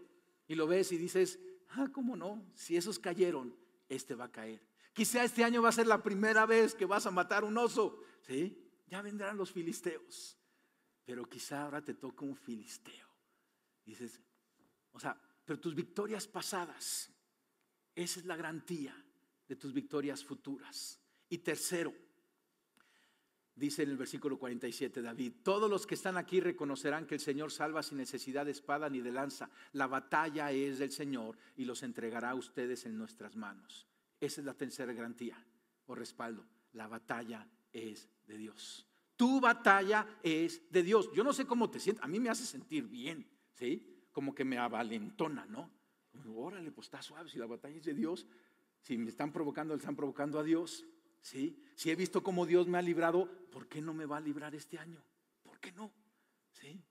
[0.48, 2.44] y lo ves y dices, ah, ¿cómo no?
[2.56, 3.54] Si esos cayeron,
[3.90, 4.62] este va a caer.
[4.98, 8.02] Quizá este año va a ser la primera vez que vas a matar un oso.
[8.26, 8.68] ¿Sí?
[8.88, 10.36] Ya vendrán los filisteos.
[11.06, 13.08] Pero quizá ahora te toca un filisteo.
[13.86, 14.20] Dices,
[14.94, 17.12] o sea, pero tus victorias pasadas,
[17.94, 18.96] esa es la garantía
[19.48, 21.00] de tus victorias futuras.
[21.30, 21.94] Y tercero,
[23.54, 27.52] dice en el versículo 47 David, todos los que están aquí reconocerán que el Señor
[27.52, 29.52] salva sin necesidad de espada ni de lanza.
[29.74, 33.86] La batalla es del Señor y los entregará a ustedes en nuestras manos.
[34.20, 35.38] Esa es la tercera garantía
[35.86, 36.46] o respaldo.
[36.74, 38.88] La batalla es de Dios.
[39.16, 41.10] Tu batalla es de Dios.
[41.14, 42.04] Yo no sé cómo te sientes.
[42.04, 44.08] A mí me hace sentir bien, ¿sí?
[44.12, 45.72] Como que me avalentona, ¿no?
[46.36, 47.30] Órale, pues está suave.
[47.30, 48.28] Si la batalla es de Dios,
[48.82, 50.86] si me están provocando, le están provocando a Dios.
[51.22, 51.62] ¿sí?
[51.76, 54.56] Si he visto cómo Dios me ha librado, ¿por qué no me va a librar
[54.56, 55.04] este año?
[55.44, 55.92] ¿Por qué no?
[56.52, 56.82] ¿Sí?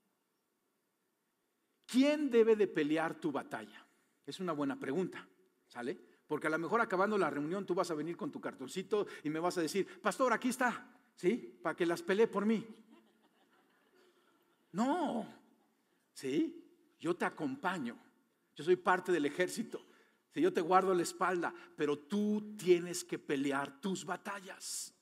[1.85, 3.85] ¿Quién debe de pelear tu batalla?
[4.25, 5.27] Es una buena pregunta,
[5.67, 5.97] ¿sale?
[6.27, 9.29] Porque a lo mejor acabando la reunión tú vas a venir con tu cartoncito y
[9.29, 11.57] me vas a decir, pastor, aquí está, ¿sí?
[11.61, 12.67] Para que las pelee por mí.
[14.73, 15.25] No,
[16.13, 16.63] ¿sí?
[16.99, 17.97] Yo te acompaño.
[18.55, 19.81] Yo soy parte del ejército.
[20.33, 24.93] Si yo te guardo la espalda, pero tú tienes que pelear tus batallas.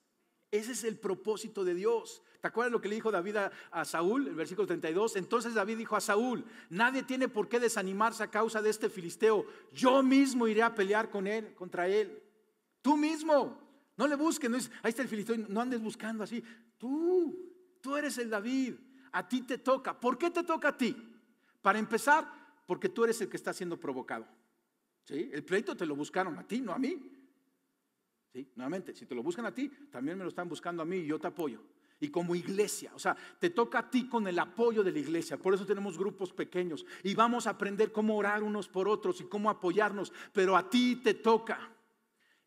[0.52, 2.22] Ese es el propósito de Dios.
[2.46, 3.38] ¿Te acuerdas lo que le dijo David
[3.72, 4.28] a, Saúl?
[4.28, 5.16] El versículo 32.
[5.16, 9.48] Entonces David dijo a Saúl, nadie tiene por qué desanimarse a causa de este filisteo.
[9.74, 12.22] Yo mismo iré a pelear con él, contra él.
[12.84, 13.60] Tú mismo.
[13.98, 16.44] No le busques, no ahí está el filisteo, no andes buscando así.
[16.78, 18.76] Tú, tú eres el David.
[19.14, 20.00] A ti te toca.
[20.00, 20.96] ¿Por qué te toca a ti?
[21.64, 22.32] Para empezar,
[22.68, 24.28] porque tú eres el que está siendo provocado.
[25.04, 25.32] ¿Sí?
[25.34, 27.12] El pleito te lo buscaron a ti, no a mí.
[28.32, 28.52] ¿Sí?
[28.54, 31.08] Nuevamente, si te lo buscan a ti, también me lo están buscando a mí y
[31.08, 31.60] yo te apoyo.
[32.00, 35.38] Y como iglesia, o sea, te toca a ti con el apoyo de la iglesia.
[35.38, 39.26] Por eso tenemos grupos pequeños y vamos a aprender cómo orar unos por otros y
[39.26, 40.12] cómo apoyarnos.
[40.34, 41.72] Pero a ti te toca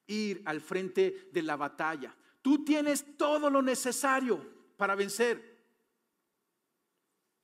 [0.07, 2.15] ir al frente de la batalla.
[2.43, 4.45] Tú tienes todo lo necesario
[4.77, 5.59] para vencer.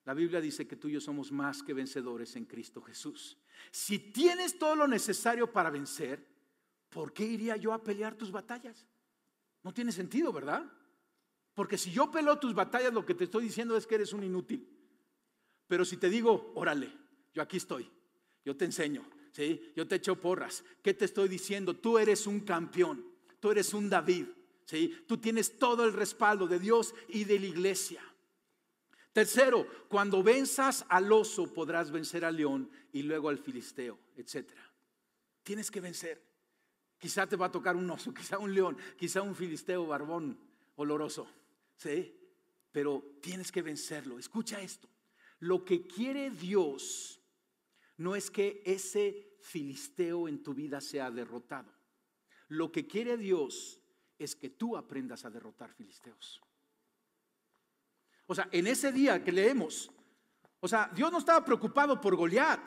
[0.05, 3.39] La Biblia dice que tú y yo somos más que vencedores en Cristo Jesús.
[3.71, 6.27] Si tienes todo lo necesario para vencer,
[6.91, 8.87] ¿por qué iría yo a pelear tus batallas?
[9.63, 10.71] No tiene sentido, ¿verdad?
[11.55, 14.25] Porque si yo peleo tus batallas, lo que te estoy diciendo es que eres un
[14.25, 14.69] inútil.
[15.67, 16.93] Pero si te digo, órale,
[17.33, 17.91] yo aquí estoy,
[18.45, 19.73] yo te enseño, ¿sí?
[19.75, 21.75] yo te echo porras, ¿qué te estoy diciendo?
[21.77, 23.05] Tú eres un campeón,
[23.41, 24.27] tú eres un David,
[24.67, 25.05] ¿sí?
[25.07, 28.03] tú tienes todo el respaldo de Dios y de la iglesia.
[29.13, 34.51] Tercero, cuando venzas al oso podrás vencer al león y luego al filisteo, etc.
[35.45, 36.21] Tienes que vencer.
[36.99, 40.37] Quizá te va a tocar un oso, quizá un león, quizá un filisteo barbón
[40.77, 41.29] oloroso.
[41.77, 42.15] ¿Sí?
[42.73, 44.19] Pero tienes que vencerlo.
[44.19, 44.89] Escucha esto.
[45.41, 47.21] Lo que quiere Dios
[47.99, 51.73] no es que ese filisteo en tu vida sea derrotado.
[52.49, 53.81] Lo que quiere Dios
[54.19, 56.41] es que tú aprendas a derrotar filisteos.
[58.27, 59.91] O sea, en ese día que leemos,
[60.61, 62.61] o sea, Dios no estaba preocupado por Goliat.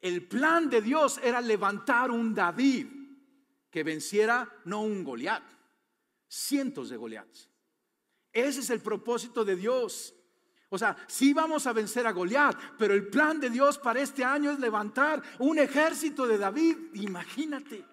[0.00, 2.86] El plan de Dios era levantar un David
[3.70, 5.42] que venciera no un Goliat,
[6.28, 7.47] cientos de Goliats.
[8.38, 10.14] Ese es el propósito de Dios.
[10.70, 14.22] O sea, sí vamos a vencer a Goliat, pero el plan de Dios para este
[14.22, 16.76] año es levantar un ejército de David.
[16.94, 17.84] Imagínate.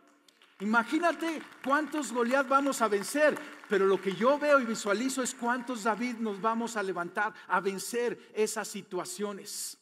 [0.59, 5.83] Imagínate cuántos Goliat vamos a vencer, pero lo que yo veo y visualizo es cuántos
[5.83, 9.77] David nos vamos a levantar a vencer esas situaciones.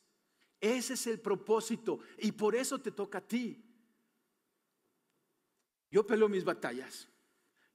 [0.62, 3.62] Ese es el propósito y por eso te toca a ti.
[5.92, 7.08] Yo peleo mis batallas.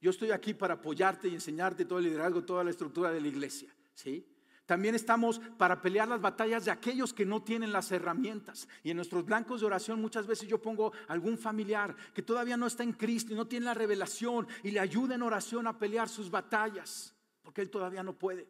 [0.01, 3.27] Yo estoy aquí para apoyarte y enseñarte todo el liderazgo, toda la estructura de la
[3.27, 4.25] iglesia, ¿sí?
[4.69, 8.67] También estamos para pelear las batallas de aquellos que no tienen las herramientas.
[8.83, 12.67] Y en nuestros blancos de oración muchas veces yo pongo algún familiar que todavía no
[12.67, 16.07] está en Cristo y no tiene la revelación y le ayuda en oración a pelear
[16.07, 18.47] sus batallas, porque él todavía no puede.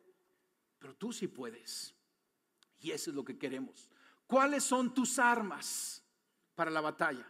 [0.78, 1.96] Pero tú sí puedes.
[2.82, 3.90] Y eso es lo que queremos.
[4.28, 6.04] ¿Cuáles son tus armas
[6.54, 7.26] para la batalla?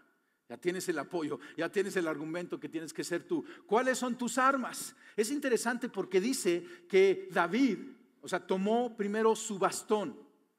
[0.50, 3.46] Ya tienes el apoyo, ya tienes el argumento que tienes que ser tú.
[3.68, 4.96] ¿Cuáles son tus armas?
[5.16, 7.78] Es interesante porque dice que David
[8.22, 10.16] o sea, tomó primero su bastón,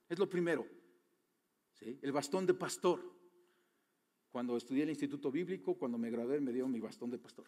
[0.09, 0.67] es lo primero,
[1.75, 1.99] ¿sí?
[2.03, 3.01] el bastón de pastor.
[4.31, 7.47] Cuando estudié el Instituto Bíblico, cuando me gradué, me dio mi bastón de pastor.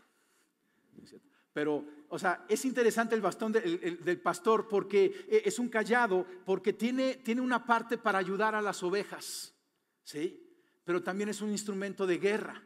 [1.53, 6.73] Pero, o sea, es interesante el bastón del pastor porque e, es un callado, porque
[6.73, 9.55] tiene, tiene una parte para ayudar a las ovejas,
[10.03, 10.52] ¿sí?
[10.85, 12.63] Pero también es un instrumento de guerra.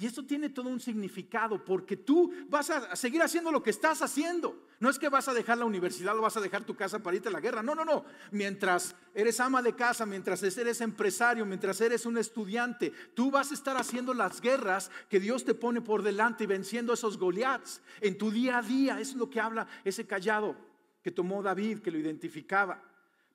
[0.00, 4.00] Y esto tiene todo un significado porque tú vas a seguir haciendo lo que estás
[4.00, 4.66] haciendo.
[4.80, 7.16] No es que vas a dejar la universidad o vas a dejar tu casa para
[7.16, 7.62] irte a la guerra.
[7.62, 8.04] No, no, no.
[8.30, 13.54] Mientras eres ama de casa, mientras eres empresario, mientras eres un estudiante, tú vas a
[13.54, 18.16] estar haciendo las guerras que Dios te pone por delante y venciendo esos Goliaths en
[18.16, 18.98] tu día a día.
[18.98, 20.56] Eso es lo que habla ese callado
[21.02, 22.82] que tomó David, que lo identificaba.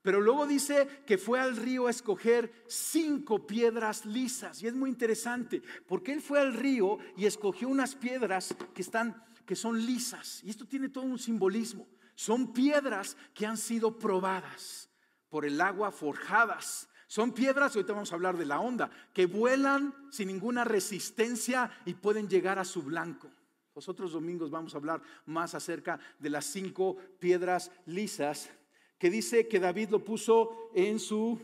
[0.07, 4.63] Pero luego dice que fue al río a escoger cinco piedras lisas.
[4.63, 9.21] Y es muy interesante, porque él fue al río y escogió unas piedras que están
[9.45, 10.41] que son lisas.
[10.45, 11.89] Y esto tiene todo un simbolismo.
[12.15, 14.89] Son piedras que han sido probadas
[15.27, 16.87] por el agua, forjadas.
[17.07, 21.95] Son piedras, ahorita vamos a hablar de la onda, que vuelan sin ninguna resistencia y
[21.95, 23.29] pueden llegar a su blanco.
[23.75, 28.49] Los otros domingos vamos a hablar más acerca de las cinco piedras lisas
[28.97, 31.39] que dice que David lo puso en su,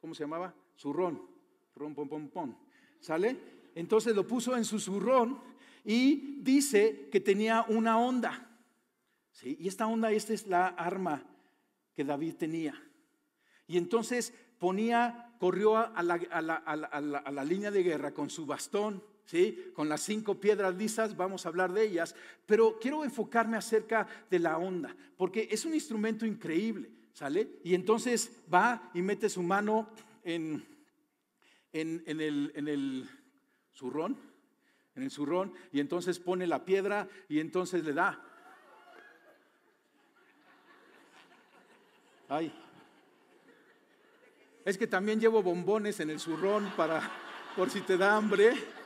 [0.00, 0.54] ¿cómo se llamaba?
[0.76, 1.22] Zurrón,
[1.74, 2.54] ron, pom, pom, pom.
[3.00, 3.36] ¿Sale?
[3.74, 5.38] Entonces lo puso en su zurrón
[5.84, 8.48] y dice que tenía una onda.
[9.32, 9.56] ¿sí?
[9.60, 11.24] Y esta onda, esta es la arma
[11.94, 12.80] que David tenía.
[13.66, 19.02] Y entonces ponía, corrió a la, a la línea de guerra con su bastón,
[19.32, 19.72] ¿sí?
[19.72, 22.14] Con las cinco piedras lisas, vamos a hablar de ellas,
[22.44, 27.48] pero quiero enfocarme acerca de la onda, porque es un instrumento increíble, ¿sale?
[27.64, 29.88] Y entonces va y mete su mano
[30.22, 30.62] en,
[31.72, 33.08] en, el, en el
[33.72, 34.18] zurrón,
[34.96, 38.22] en el zurrón, y entonces pone la piedra y entonces le da.
[42.28, 42.52] Ay.
[44.66, 47.10] Es que también llevo bombones en el zurrón para
[47.56, 48.81] por si te da hambre.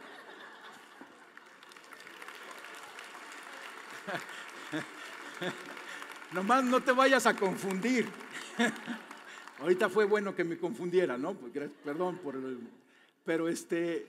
[6.32, 8.06] Nomás no te vayas a confundir.
[9.60, 11.34] Ahorita fue bueno que me confundiera, ¿no?
[11.84, 12.58] perdón por el,
[13.24, 14.06] pero este,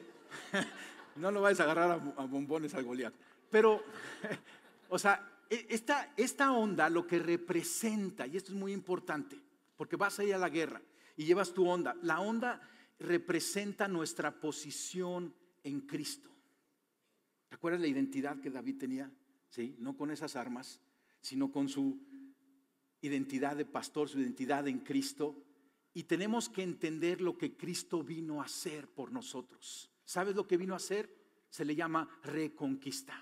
[1.15, 3.13] no lo vayas a agarrar a, bombones al Goliat.
[3.49, 3.81] Pero,
[4.89, 9.39] o sea, e, esta, esta onda lo que representa, y esto es muy importante,
[9.77, 10.81] porque vas a a la guerra
[11.15, 12.61] y llevas tu onda, la onda
[12.99, 16.29] representa nuestra posición en Cristo.
[17.49, 19.09] ¿Te acuerdas la identidad que David tenía?
[19.49, 19.75] ¿Sí?
[19.79, 20.81] No con esas armas,
[21.21, 21.99] sino con su
[23.01, 25.43] identidad de pastor, su identidad en Cristo.
[25.93, 29.91] Y tenemos que entender lo que Cristo vino a hacer por nosotros.
[30.05, 31.13] ¿Sabes lo que vino a hacer?
[31.49, 33.13] Se le llama reconquista.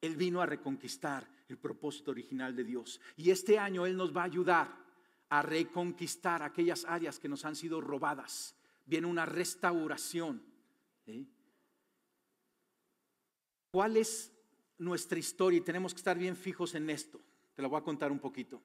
[0.00, 3.00] Él vino a reconquistar el propósito original de Dios.
[3.16, 4.84] Y este año Él nos va a ayudar
[5.30, 8.54] a reconquistar aquellas áreas que nos han sido robadas.
[8.84, 10.42] Viene una restauración.
[13.70, 14.33] ¿Cuál es
[14.78, 15.58] nuestra historia?
[15.58, 17.20] Y tenemos que estar bien fijos en esto
[17.54, 18.62] te la voy a contar un poquito,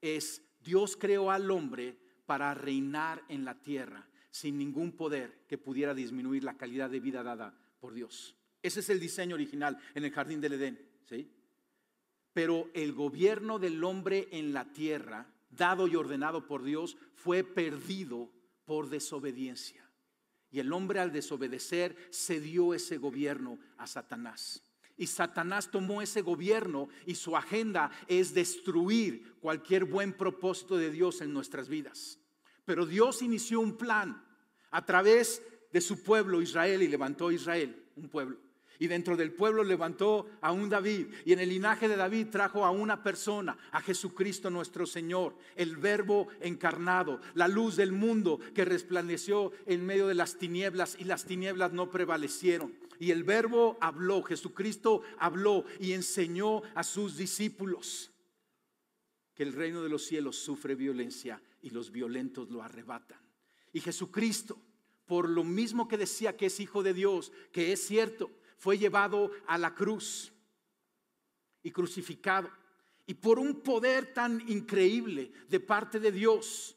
[0.00, 1.96] es Dios creó al hombre
[2.26, 7.22] para reinar en la tierra sin ningún poder que pudiera disminuir la calidad de vida
[7.22, 8.36] dada por Dios.
[8.62, 11.30] Ese es el diseño original en el jardín del Edén, ¿sí?
[12.32, 18.30] Pero el gobierno del hombre en la tierra, dado y ordenado por Dios, fue perdido
[18.64, 19.86] por desobediencia.
[20.50, 24.62] Y el hombre al desobedecer cedió ese gobierno a Satanás.
[25.02, 31.22] Y Satanás tomó ese gobierno y su agenda es destruir cualquier buen propósito de Dios
[31.22, 32.20] en nuestras vidas.
[32.64, 34.24] Pero Dios inició un plan
[34.70, 35.42] a través
[35.72, 38.36] de su pueblo Israel y levantó Israel, un pueblo.
[38.78, 41.08] Y dentro del pueblo levantó a un David.
[41.24, 45.78] Y en el linaje de David trajo a una persona, a Jesucristo nuestro Señor, el
[45.78, 51.24] verbo encarnado, la luz del mundo que resplandeció en medio de las tinieblas y las
[51.24, 52.72] tinieblas no prevalecieron.
[53.02, 58.12] Y el verbo habló, Jesucristo habló y enseñó a sus discípulos
[59.34, 63.18] que el reino de los cielos sufre violencia y los violentos lo arrebatan.
[63.72, 64.56] Y Jesucristo,
[65.04, 69.32] por lo mismo que decía que es hijo de Dios, que es cierto, fue llevado
[69.48, 70.32] a la cruz
[71.60, 72.52] y crucificado.
[73.04, 76.76] Y por un poder tan increíble de parte de Dios,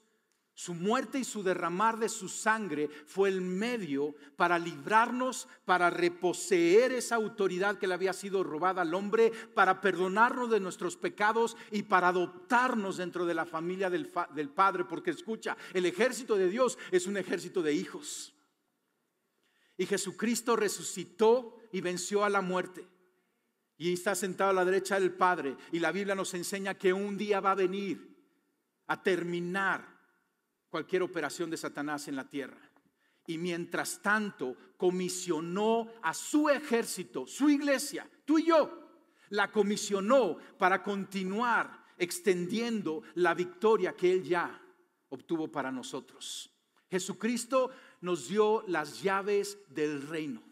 [0.58, 6.94] su muerte y su derramar de su sangre fue el medio para librarnos, para reposeer
[6.94, 11.84] esa autoridad que le había sido robada al hombre, para perdonarnos de nuestros pecados y
[11.84, 14.86] para adoptarnos dentro de la familia del, del Padre.
[14.86, 18.34] Porque escucha, el ejército de Dios es un ejército de hijos.
[19.76, 22.88] Y Jesucristo resucitó y venció a la muerte.
[23.78, 25.58] Y está sentado a la derecha del Padre.
[25.74, 28.16] Y la Biblia nos enseña que un día va a venir
[28.88, 29.95] a terminar
[30.76, 32.60] cualquier operación de Satanás en la tierra.
[33.28, 38.90] Y mientras tanto comisionó a su ejército, su iglesia, tú y yo,
[39.30, 44.62] la comisionó para continuar extendiendo la victoria que Él ya
[45.08, 46.54] obtuvo para nosotros.
[46.90, 47.72] Jesucristo
[48.02, 50.44] nos dio las llaves del reino,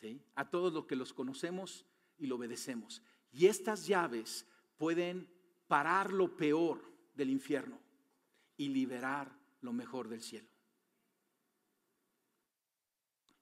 [0.00, 0.22] ¿sí?
[0.36, 1.84] a todos los que los conocemos
[2.18, 3.02] y lo obedecemos.
[3.32, 4.46] Y estas llaves
[4.76, 5.28] pueden
[5.66, 6.80] parar lo peor
[7.16, 7.87] del infierno
[8.58, 10.48] y liberar lo mejor del cielo.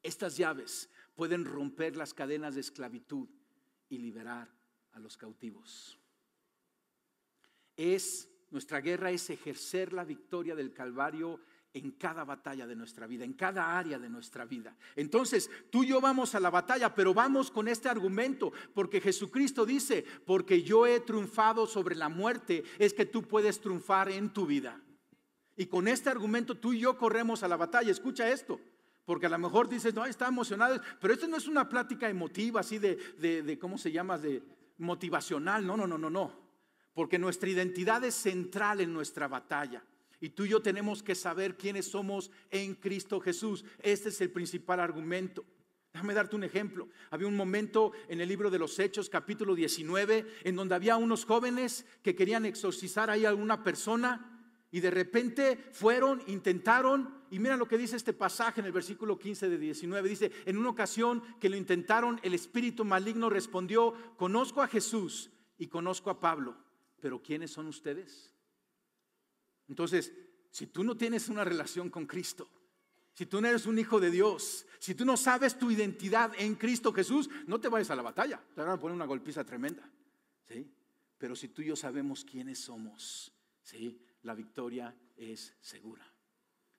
[0.05, 3.29] Estas llaves pueden romper las cadenas de esclavitud
[3.89, 4.49] y liberar
[4.93, 5.99] a los cautivos.
[7.77, 11.41] Es nuestra guerra es ejercer la victoria del Calvario
[11.75, 14.75] en cada batalla de nuestra vida, en cada área de nuestra vida.
[14.95, 19.67] Entonces, tú y yo vamos a la batalla, pero vamos con este argumento, porque Jesucristo
[19.67, 24.47] dice, porque yo he triunfado sobre la muerte, es que tú puedes triunfar en tu
[24.47, 24.81] vida.
[25.57, 27.91] Y con este argumento tú y yo corremos a la batalla.
[27.91, 28.61] Escucha esto,
[29.07, 32.61] porque a lo mejor dices, no, está emocionado, pero esto no es una plática emotiva,
[32.61, 34.19] así de, de, ¿cómo se llama?
[34.19, 34.43] De
[34.79, 35.67] motivacional.
[35.67, 36.47] No, no, no, no, no.
[36.93, 39.83] Porque nuestra identidad es central en nuestra batalla.
[40.21, 43.65] Y tú y yo tenemos que saber quiénes somos en Cristo Jesús.
[43.83, 45.45] Este es el principal argumento.
[45.93, 46.89] Déjame darte un ejemplo.
[47.11, 51.25] Había un momento en el libro de los Hechos, capítulo 19, en donde había unos
[51.25, 54.36] jóvenes que querían exorcizar ahí a alguna persona
[54.71, 59.19] y de repente fueron, intentaron, y mira lo que dice este pasaje en el versículo
[59.19, 60.09] 15 de 19.
[60.09, 65.69] Dice, en una ocasión que lo intentaron, el espíritu maligno respondió, conozco a Jesús y
[65.69, 66.57] conozco a Pablo,
[67.01, 68.35] pero ¿quiénes son ustedes?
[69.69, 70.13] Entonces,
[70.51, 72.49] si tú no tienes una relación con Cristo,
[73.15, 76.55] si tú no eres un hijo de Dios, si tú no sabes tu identidad en
[76.55, 79.91] Cristo Jesús, no te vayas a la batalla, te van a poner una golpiza tremenda.
[80.47, 80.71] ¿sí?
[81.17, 83.99] Pero si tú y yo sabemos quiénes somos, ¿sí?
[84.23, 86.07] La victoria es segura.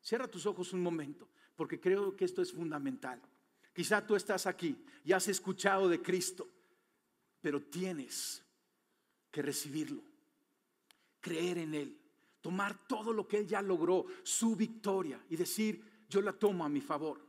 [0.02, 3.22] Cierra tus ojos un momento, porque creo que esto es fundamental.
[3.74, 6.48] Quizá tú estás aquí y has escuchado de Cristo,
[7.42, 8.44] pero tienes
[9.30, 10.02] que recibirlo,
[11.20, 12.00] creer en Él,
[12.42, 16.70] tomar todo lo que Él ya logró, su victoria, y decir, yo la tomo a
[16.70, 17.20] mi favor.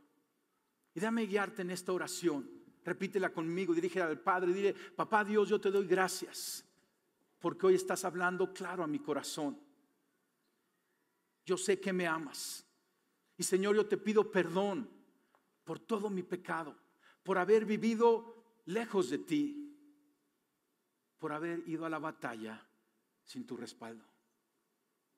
[0.93, 2.49] Y déjame guiarte en esta oración.
[2.83, 6.65] Repítela conmigo, dirígela al Padre, dile, papá Dios, yo te doy gracias,
[7.39, 9.59] porque hoy estás hablando claro a mi corazón.
[11.49, 12.63] Yo sé que me amas.
[13.35, 14.87] Y Señor, yo te pido perdón
[15.63, 16.77] por todo mi pecado,
[17.23, 19.75] por haber vivido lejos de ti,
[21.17, 22.63] por haber ido a la batalla
[23.23, 24.05] sin tu respaldo.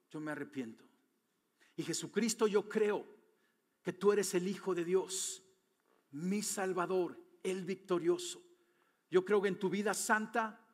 [0.09, 0.86] Yo me arrepiento.
[1.75, 3.05] Y Jesucristo, yo creo
[3.84, 5.43] que tú eres el Hijo de Dios,
[6.11, 8.41] mi Salvador, el victorioso.
[9.09, 10.65] Yo creo que en tu vida santa,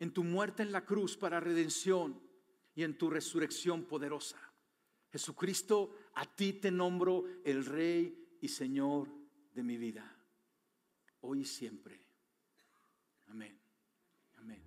[0.00, 2.20] en tu muerte en la cruz para redención
[2.74, 4.45] y en tu resurrección poderosa.
[5.10, 9.08] Jesucristo, a ti te nombro el Rey y Señor
[9.54, 10.16] de mi vida,
[11.20, 12.06] hoy y siempre.
[13.26, 13.58] Amén.
[14.36, 14.62] Amén.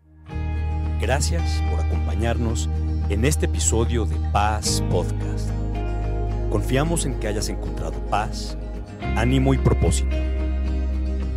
[1.00, 2.68] Gracias por acompañarnos
[3.10, 5.50] en este episodio de Paz Podcast.
[6.50, 8.58] Confiamos en que hayas encontrado paz,
[9.16, 10.16] ánimo y propósito.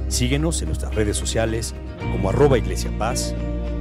[0.08, 1.74] Síguenos en nuestras redes sociales
[2.12, 3.34] como arroba Iglesia Paz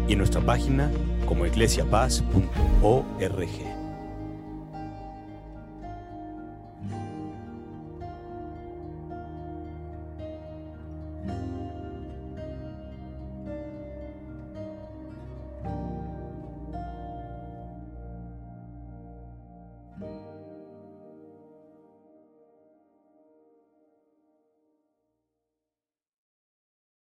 [0.07, 0.91] y en nuestra página
[1.25, 3.80] como iglesiapaz.org.